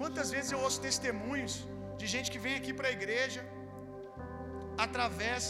[0.01, 1.55] Quantas vezes eu ouço testemunhos
[2.01, 3.43] de gente que vem aqui para a igreja
[4.87, 5.43] através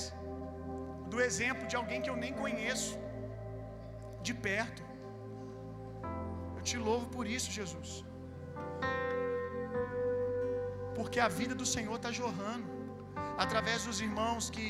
[1.13, 2.93] do exemplo de alguém que eu nem conheço
[4.27, 4.83] de perto.
[6.57, 7.91] Eu te louvo por isso, Jesus.
[10.99, 12.69] Porque a vida do Senhor está jorrando
[13.45, 14.69] através dos irmãos que,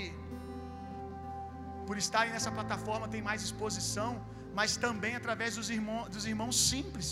[1.87, 4.11] por estarem nessa plataforma, tem mais exposição,
[4.59, 7.09] mas também através dos irmãos, dos irmãos simples,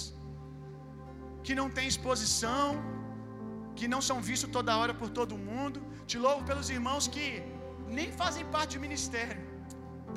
[1.47, 2.67] que não têm exposição,
[3.79, 5.79] que não são vistos toda hora por todo mundo.
[6.11, 7.27] Te louvo pelos irmãos que
[7.99, 9.41] nem fazem parte do ministério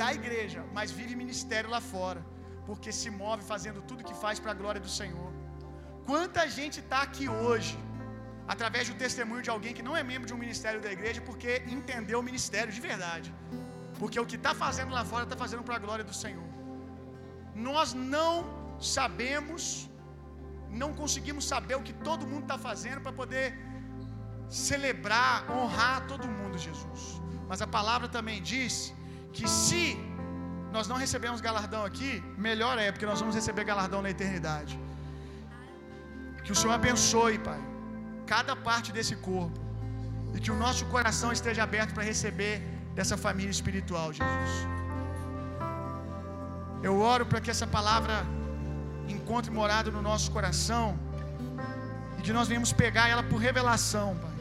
[0.02, 2.22] da igreja, mas vive ministério lá fora,
[2.68, 5.30] porque se move fazendo tudo que faz para a glória do Senhor.
[6.10, 7.76] Quanta gente está aqui hoje,
[8.54, 11.52] através do testemunho de alguém que não é membro de um ministério da igreja, porque
[11.78, 13.30] entendeu o ministério de verdade,
[14.00, 16.50] porque o que está fazendo lá fora está fazendo para a glória do Senhor.
[17.70, 18.34] Nós não
[18.98, 19.90] sabemos,
[20.70, 23.45] não conseguimos saber o que todo mundo está fazendo para poder
[24.49, 27.03] celebrar, honrar todo mundo, Jesus.
[27.49, 28.93] Mas a palavra também diz
[29.34, 29.84] que se
[30.76, 32.11] nós não recebemos galardão aqui,
[32.47, 34.74] melhor é, porque nós vamos receber galardão na eternidade.
[36.43, 37.61] Que o Senhor abençoe, Pai,
[38.34, 39.59] cada parte desse corpo.
[40.36, 42.53] E que o nosso coração esteja aberto para receber
[42.97, 44.53] dessa família espiritual, Jesus.
[46.88, 48.16] Eu oro para que essa palavra
[49.14, 50.97] encontre morada no nosso coração
[52.18, 54.32] e que nós venhamos pegar ela por revelação, Pai.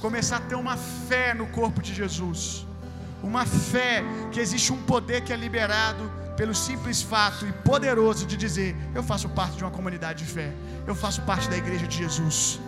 [0.00, 2.66] Começar a ter uma fé no corpo de Jesus.
[3.22, 8.36] Uma fé que existe um poder que é liberado pelo simples fato e poderoso de
[8.36, 10.52] dizer: Eu faço parte de uma comunidade de fé,
[10.86, 12.60] eu faço parte da igreja de Jesus.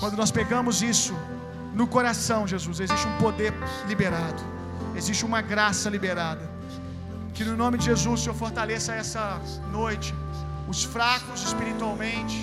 [0.00, 1.14] Quando nós pegamos isso
[1.74, 3.52] no coração, Jesus, existe um poder
[3.86, 4.42] liberado,
[4.96, 6.57] existe uma graça liberada.
[7.38, 9.24] Que no nome de Jesus o Senhor fortaleça essa
[9.72, 10.08] noite
[10.72, 12.38] os fracos espiritualmente,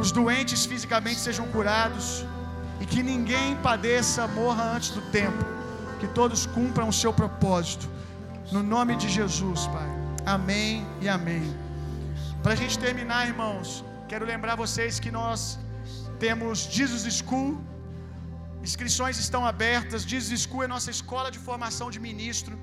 [0.00, 2.06] os doentes fisicamente sejam curados
[2.82, 5.44] e que ninguém padeça, morra antes do tempo,
[6.00, 7.86] que todos cumpram o seu propósito.
[8.54, 9.90] No nome de Jesus, Pai.
[10.34, 11.46] Amém e amém.
[12.42, 13.68] Para a gente terminar, irmãos,
[14.10, 15.58] quero lembrar vocês que nós
[16.24, 17.50] temos Jesus School,
[18.62, 20.02] inscrições estão abertas.
[20.14, 22.54] Jesus School é nossa escola de formação de ministro.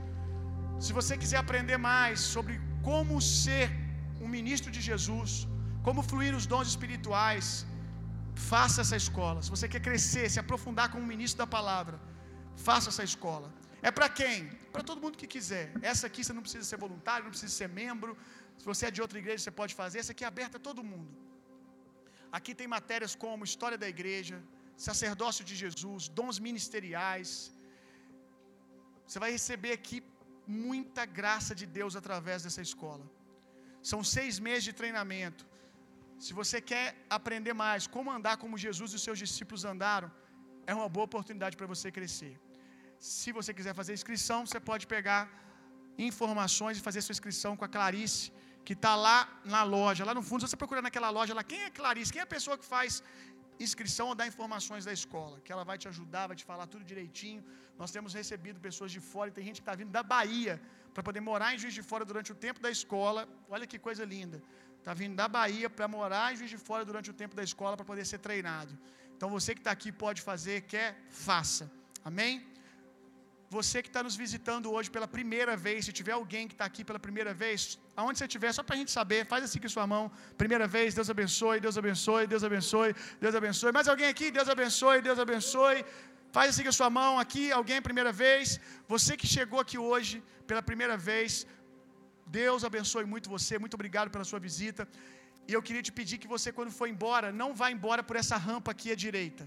[0.86, 2.54] Se você quiser aprender mais sobre
[2.90, 3.68] como ser
[4.24, 5.32] um ministro de Jesus,
[5.88, 7.48] como fluir os dons espirituais,
[8.52, 9.40] faça essa escola.
[9.46, 11.98] Se você quer crescer, se aprofundar como ministro da palavra,
[12.68, 13.48] faça essa escola.
[13.88, 14.38] É para quem?
[14.74, 15.66] Para todo mundo que quiser.
[15.92, 18.12] Essa aqui você não precisa ser voluntário, não precisa ser membro.
[18.60, 20.00] Se você é de outra igreja, você pode fazer.
[20.04, 21.12] Essa aqui é aberta a todo mundo.
[22.38, 24.38] Aqui tem matérias como história da igreja,
[24.88, 27.32] sacerdócio de Jesus, dons ministeriais.
[29.08, 29.98] Você vai receber aqui
[30.66, 33.06] muita graça de Deus através dessa escola.
[33.91, 35.43] São seis meses de treinamento.
[36.26, 36.88] Se você quer
[37.18, 40.10] aprender mais como andar como Jesus e os seus discípulos andaram,
[40.72, 42.34] é uma boa oportunidade para você crescer.
[43.12, 45.22] Se você quiser fazer inscrição, você pode pegar
[46.10, 48.24] informações e fazer sua inscrição com a Clarice,
[48.66, 49.18] que está lá
[49.54, 50.41] na loja, lá no fundo.
[50.41, 52.12] Se você procurar naquela loja lá, quem é Clarice?
[52.14, 53.02] Quem é a pessoa que faz
[53.66, 55.39] inscrição ou dá informações da escola?
[55.45, 57.43] Que ela vai te ajudar, vai te falar tudo direitinho.
[57.78, 60.62] Nós temos recebido pessoas de fora tem gente que está vindo da Bahia
[60.93, 63.28] para poder morar em Juiz de Fora durante o tempo da escola.
[63.50, 64.42] Olha que coisa linda.
[64.79, 67.75] Está vindo da Bahia para morar em Juiz de Fora durante o tempo da escola
[67.78, 68.78] para poder ser treinado.
[69.16, 71.71] Então você que está aqui pode fazer, quer, faça.
[72.04, 72.46] Amém?
[73.55, 76.84] Você que está nos visitando hoje pela primeira vez, se tiver alguém que está aqui
[76.89, 77.59] pela primeira vez,
[78.00, 80.04] aonde você estiver, só para a gente saber, faz assim com sua mão.
[80.43, 82.92] Primeira vez, Deus abençoe, Deus abençoe, Deus abençoe,
[83.24, 83.71] Deus abençoe.
[83.78, 84.28] Mais alguém aqui?
[84.38, 85.78] Deus abençoe, Deus abençoe.
[86.38, 88.59] Faz assim com a sua mão aqui, alguém primeira vez.
[88.93, 90.16] Você que chegou aqui hoje
[90.50, 91.32] pela primeira vez,
[92.39, 94.84] Deus abençoe muito você, muito obrigado pela sua visita.
[95.50, 98.38] E eu queria te pedir que você, quando for embora, não vá embora por essa
[98.50, 99.46] rampa aqui à direita.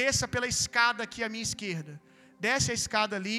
[0.00, 1.94] Desça pela escada aqui à minha esquerda.
[2.38, 3.38] Desce a escada ali,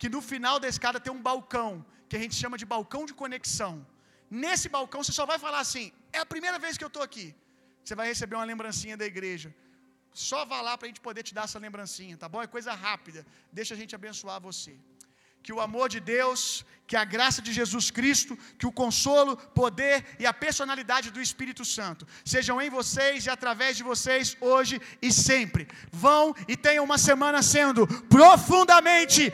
[0.00, 3.14] que no final da escada tem um balcão, que a gente chama de balcão de
[3.22, 3.74] conexão.
[4.30, 7.34] Nesse balcão você só vai falar assim: é a primeira vez que eu estou aqui.
[7.82, 9.54] Você vai receber uma lembrancinha da igreja.
[10.12, 12.42] Só vá lá para a gente poder te dar essa lembrancinha, tá bom?
[12.42, 13.20] É coisa rápida.
[13.58, 14.74] Deixa a gente abençoar você.
[15.42, 20.02] Que o amor de Deus, que a graça de Jesus Cristo, que o consolo, poder
[20.18, 25.12] e a personalidade do Espírito Santo sejam em vocês e através de vocês hoje e
[25.12, 25.68] sempre.
[25.92, 29.30] Vão e tenham uma semana sendo profundamente,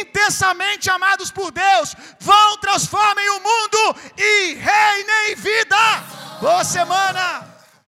[0.00, 1.94] intensamente amados por Deus.
[2.18, 5.76] Vão, transformem o mundo e reinem vida.
[6.40, 7.55] Boa semana!